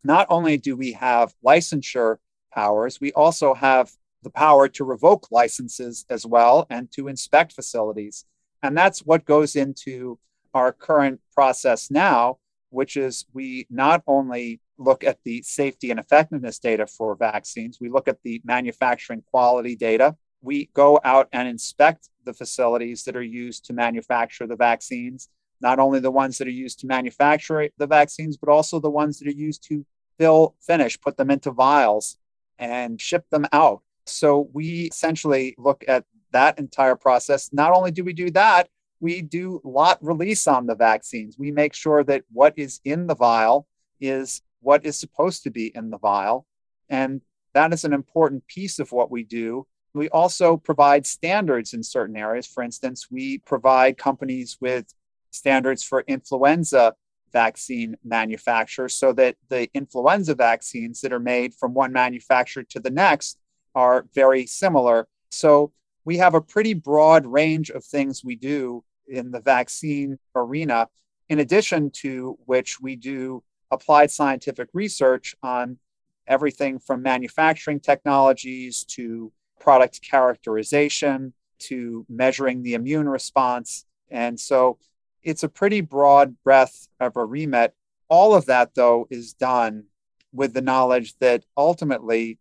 not 0.05 0.27
only 0.31 0.57
do 0.57 0.77
we 0.77 0.93
have 0.93 1.35
licensure 1.45 2.17
powers, 2.53 3.01
we 3.01 3.13
also 3.13 3.55
have 3.55 3.91
the 4.23 4.31
power 4.31 4.69
to 4.69 4.85
revoke 4.85 5.31
licenses 5.31 6.05
as 6.11 6.27
well 6.27 6.67
and 6.71 6.91
to 6.93 7.09
inspect 7.09 7.53
facilities. 7.53 8.25
And 8.63 8.77
that's 8.77 9.01
what 9.01 9.25
goes 9.25 9.57
into 9.57 10.19
our 10.55 10.73
current 10.73 11.21
process 11.35 11.91
now, 11.91 12.39
which 12.71 12.97
is 12.97 13.27
we 13.33 13.67
not 13.71 14.03
only 14.07 14.61
look 14.77 15.05
at 15.05 15.19
the 15.25 15.43
safety 15.43 15.91
and 15.91 16.01
effectiveness 16.01 16.59
data 16.59 16.87
for 16.87 17.15
vaccines, 17.15 17.79
we 17.81 17.89
look 17.89 18.09
at 18.09 18.23
the 18.23 18.41
manufacturing 18.45 19.23
quality 19.31 19.77
data. 19.77 20.17
We 20.41 20.71
go 20.73 21.01
out 21.05 21.29
and 21.33 21.49
inspect 21.49 22.09
the 22.25 22.33
facilities 22.33 23.05
that 23.05 23.17
are 23.17 23.23
used 23.23 23.65
to 23.67 23.73
manufacture 23.73 24.47
the 24.47 24.57
vaccines, 24.57 25.29
not 25.61 25.79
only 25.79 26.01
the 26.01 26.11
ones 26.11 26.39
that 26.39 26.49
are 26.49 26.51
used 26.51 26.81
to 26.81 26.87
manufacture 26.87 27.69
the 27.79 27.87
vaccines, 27.87 28.37
but 28.37 28.51
also 28.51 28.81
the 28.81 28.91
ones 28.91 29.19
that 29.19 29.29
are 29.29 29.33
used 29.33 29.63
to 29.69 29.85
fill, 30.19 30.55
finish, 30.61 31.01
put 31.01 31.17
them 31.17 31.31
into 31.31 31.51
vials, 31.51 32.17
and 32.59 33.01
ship 33.01 33.25
them 33.31 33.47
out. 33.53 33.83
So 34.07 34.49
we 34.53 34.89
essentially 34.93 35.55
look 35.59 35.85
at 35.87 36.05
that 36.33 36.59
entire 36.59 36.97
process. 36.97 37.51
Not 37.53 37.73
only 37.73 37.91
do 37.91 38.05
we 38.05 38.13
do 38.13 38.31
that, 38.33 38.69
we 39.01 39.23
do 39.23 39.61
lot 39.65 39.99
release 40.03 40.47
on 40.47 40.67
the 40.67 40.75
vaccines. 40.75 41.37
We 41.39 41.53
make 41.53 41.75
sure 41.75 42.03
that 42.05 42.25
what 42.33 42.55
is 42.57 42.81
in 42.85 43.07
the 43.07 43.15
vial 43.15 43.67
is 44.01 44.43
what 44.61 44.85
is 44.85 44.99
supposed 44.99 45.45
to 45.45 45.51
be 45.51 45.75
in 45.75 45.91
the 45.91 45.99
vial. 45.99 46.47
And 46.89 47.21
that 47.55 47.73
is 47.73 47.85
an 47.85 47.93
important 47.93 48.47
piece 48.47 48.79
of 48.79 48.93
what 48.93 49.11
we 49.11 49.23
do. 49.23 49.67
We 49.95 50.09
also 50.09 50.57
provide 50.57 51.07
standards 51.07 51.75
in 51.75 51.83
certain 51.83 52.17
areas. 52.17 52.47
For 52.47 52.63
instance, 52.63 53.09
we 53.11 53.39
provide 53.39 53.99
companies 53.99 54.59
with 54.61 54.93
standards 55.31 55.83
for 55.83 56.05
influenza 56.07 56.95
vaccine 57.33 57.97
manufacturers 58.05 58.95
so 58.95 59.13
that 59.13 59.37
the 59.49 59.69
influenza 59.75 60.35
vaccines 60.35 61.01
that 61.01 61.13
are 61.13 61.21
made 61.21 61.55
from 61.55 61.75
one 61.75 61.93
manufacturer 61.93 62.63
to 62.63 62.81
the 62.81 62.91
next 62.91 63.39
are 63.75 64.07
very 64.15 64.47
similar. 64.47 65.07
So 65.31 65.73
we 66.05 66.17
have 66.19 66.35
a 66.35 66.41
pretty 66.41 66.75
broad 66.75 67.27
range 67.27 67.71
of 67.71 67.85
things 67.85 68.25
we 68.25 68.37
do 68.37 68.83
in 69.07 69.31
the 69.31 69.41
vaccine 69.41 70.19
arena, 70.35 70.89
in 71.29 71.41
addition 71.41 71.91
to 71.91 72.39
which 72.47 72.81
we 72.81 72.97
do 72.97 73.43
applied 73.71 74.11
scientific 74.11 74.69
research 74.73 75.35
on 75.43 75.79
everything 76.27 76.79
from 76.79 77.03
manufacturing 77.03 77.81
technologies 77.81 78.85
to 78.85 79.33
product 79.61 80.01
characterization 80.03 81.33
to 81.59 82.07
measuring 82.09 82.63
the 82.63 82.75
immune 82.75 83.09
response. 83.09 83.85
And 84.11 84.39
so 84.39 84.79
it's 85.23 85.43
a 85.43 85.49
pretty 85.49 85.81
broad 85.81 86.37
breadth 86.45 86.89
of 87.01 87.17
a 87.17 87.25
remit. 87.25 87.75
All 88.09 88.35
of 88.35 88.47
that, 88.47 88.75
though, 88.75 89.07
is 89.11 89.33
done 89.33 89.85
with 90.33 90.55
the 90.55 90.63
knowledge 90.63 91.19
that 91.19 91.45
ultimately 91.57 92.39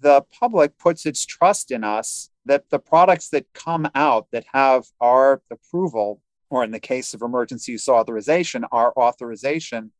the 0.00 0.22
public 0.38 0.78
puts 0.78 1.06
its 1.06 1.24
trust 1.24 1.70
in 1.70 1.84
us 1.84 2.30
that 2.44 2.68
the 2.70 2.78
products 2.78 3.28
that 3.28 3.52
come 3.52 3.88
out 3.94 4.26
that 4.32 4.44
have 4.52 4.86
our 5.00 5.40
approval, 5.50 6.20
or 6.50 6.64
in 6.64 6.72
the 6.72 6.80
case 6.80 7.14
of 7.14 7.22
emergency 7.22 7.72
use 7.72 7.88
authorization, 7.88 8.64
our 8.72 8.92
authorization, 8.98 9.92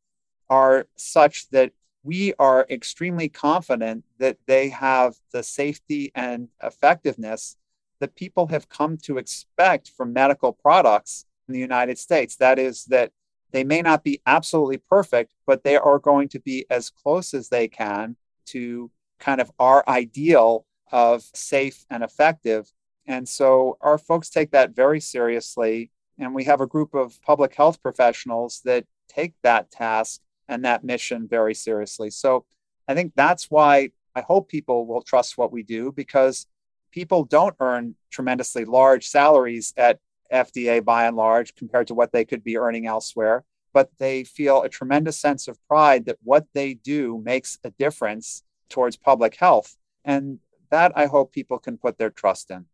are 0.49 0.87
such 0.97 1.49
that 1.49 1.71
we 2.03 2.33
are 2.37 2.67
extremely 2.69 3.29
confident 3.29 4.03
that 4.19 4.37
they 4.45 4.69
have 4.69 5.15
the 5.31 5.41
safety 5.41 6.11
and 6.13 6.49
effectiveness 6.61 7.55
that 7.99 8.15
people 8.15 8.47
have 8.47 8.67
come 8.67 8.97
to 8.97 9.17
expect 9.17 9.89
from 9.95 10.11
medical 10.11 10.51
products 10.51 11.25
in 11.53 11.59
the 11.59 11.61
United 11.61 11.99
States. 11.99 12.35
That 12.37 12.57
is, 12.57 12.85
that 12.85 13.11
they 13.51 13.63
may 13.63 13.83
not 13.83 14.03
be 14.03 14.21
absolutely 14.25 14.77
perfect, 14.77 15.33
but 15.45 15.63
they 15.63 15.77
are 15.77 15.99
going 15.99 16.27
to 16.29 16.39
be 16.39 16.65
as 16.71 16.89
close 16.89 17.35
as 17.35 17.49
they 17.49 17.67
can 17.67 18.15
to 18.47 18.89
kind 19.19 19.39
of 19.39 19.51
our 19.59 19.83
ideal 19.87 20.65
of 20.91 21.23
safe 21.33 21.85
and 21.91 22.03
effective. 22.03 22.71
And 23.05 23.29
so 23.29 23.77
our 23.81 23.99
folks 23.99 24.29
take 24.29 24.51
that 24.51 24.75
very 24.75 24.99
seriously. 24.99 25.91
And 26.17 26.33
we 26.33 26.45
have 26.45 26.61
a 26.61 26.67
group 26.67 26.95
of 26.95 27.21
public 27.21 27.53
health 27.53 27.81
professionals 27.81 28.61
that 28.65 28.85
take 29.07 29.33
that 29.43 29.69
task 29.69 30.21
and 30.47 30.65
that 30.65 30.83
mission 30.83 31.27
very 31.27 31.53
seriously. 31.53 32.09
So 32.09 32.45
I 32.87 32.95
think 32.95 33.13
that's 33.15 33.51
why 33.51 33.91
I 34.15 34.21
hope 34.21 34.49
people 34.49 34.87
will 34.87 35.01
trust 35.01 35.37
what 35.37 35.51
we 35.51 35.63
do 35.63 35.91
because 35.91 36.47
people 36.91 37.23
don't 37.23 37.55
earn 37.59 37.95
tremendously 38.11 38.65
large 38.65 39.07
salaries 39.07 39.73
at 39.77 39.99
FDA 40.33 40.83
by 40.83 41.05
and 41.05 41.15
large 41.15 41.55
compared 41.55 41.87
to 41.87 41.93
what 41.93 42.11
they 42.11 42.25
could 42.25 42.43
be 42.43 42.57
earning 42.57 42.87
elsewhere. 42.87 43.43
But 43.73 43.89
they 43.97 44.23
feel 44.23 44.61
a 44.61 44.69
tremendous 44.69 45.17
sense 45.17 45.47
of 45.47 45.57
pride 45.67 46.05
that 46.05 46.17
what 46.23 46.45
they 46.53 46.73
do 46.75 47.21
makes 47.23 47.57
a 47.63 47.71
difference 47.71 48.43
towards 48.69 48.97
public 48.97 49.35
health. 49.35 49.75
And 50.05 50.39
that 50.69 50.91
I 50.95 51.05
hope 51.05 51.31
people 51.31 51.59
can 51.59 51.77
put 51.77 51.97
their 51.97 52.09
trust 52.09 52.51
in. 52.51 52.65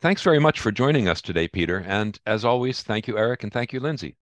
Thanks 0.00 0.22
very 0.22 0.38
much 0.38 0.60
for 0.60 0.70
joining 0.70 1.08
us 1.08 1.20
today, 1.20 1.48
Peter. 1.48 1.84
And 1.86 2.18
as 2.24 2.44
always, 2.44 2.82
thank 2.82 3.08
you, 3.08 3.18
Eric, 3.18 3.42
and 3.42 3.52
thank 3.52 3.72
you, 3.72 3.80
Lindsay. 3.80 4.14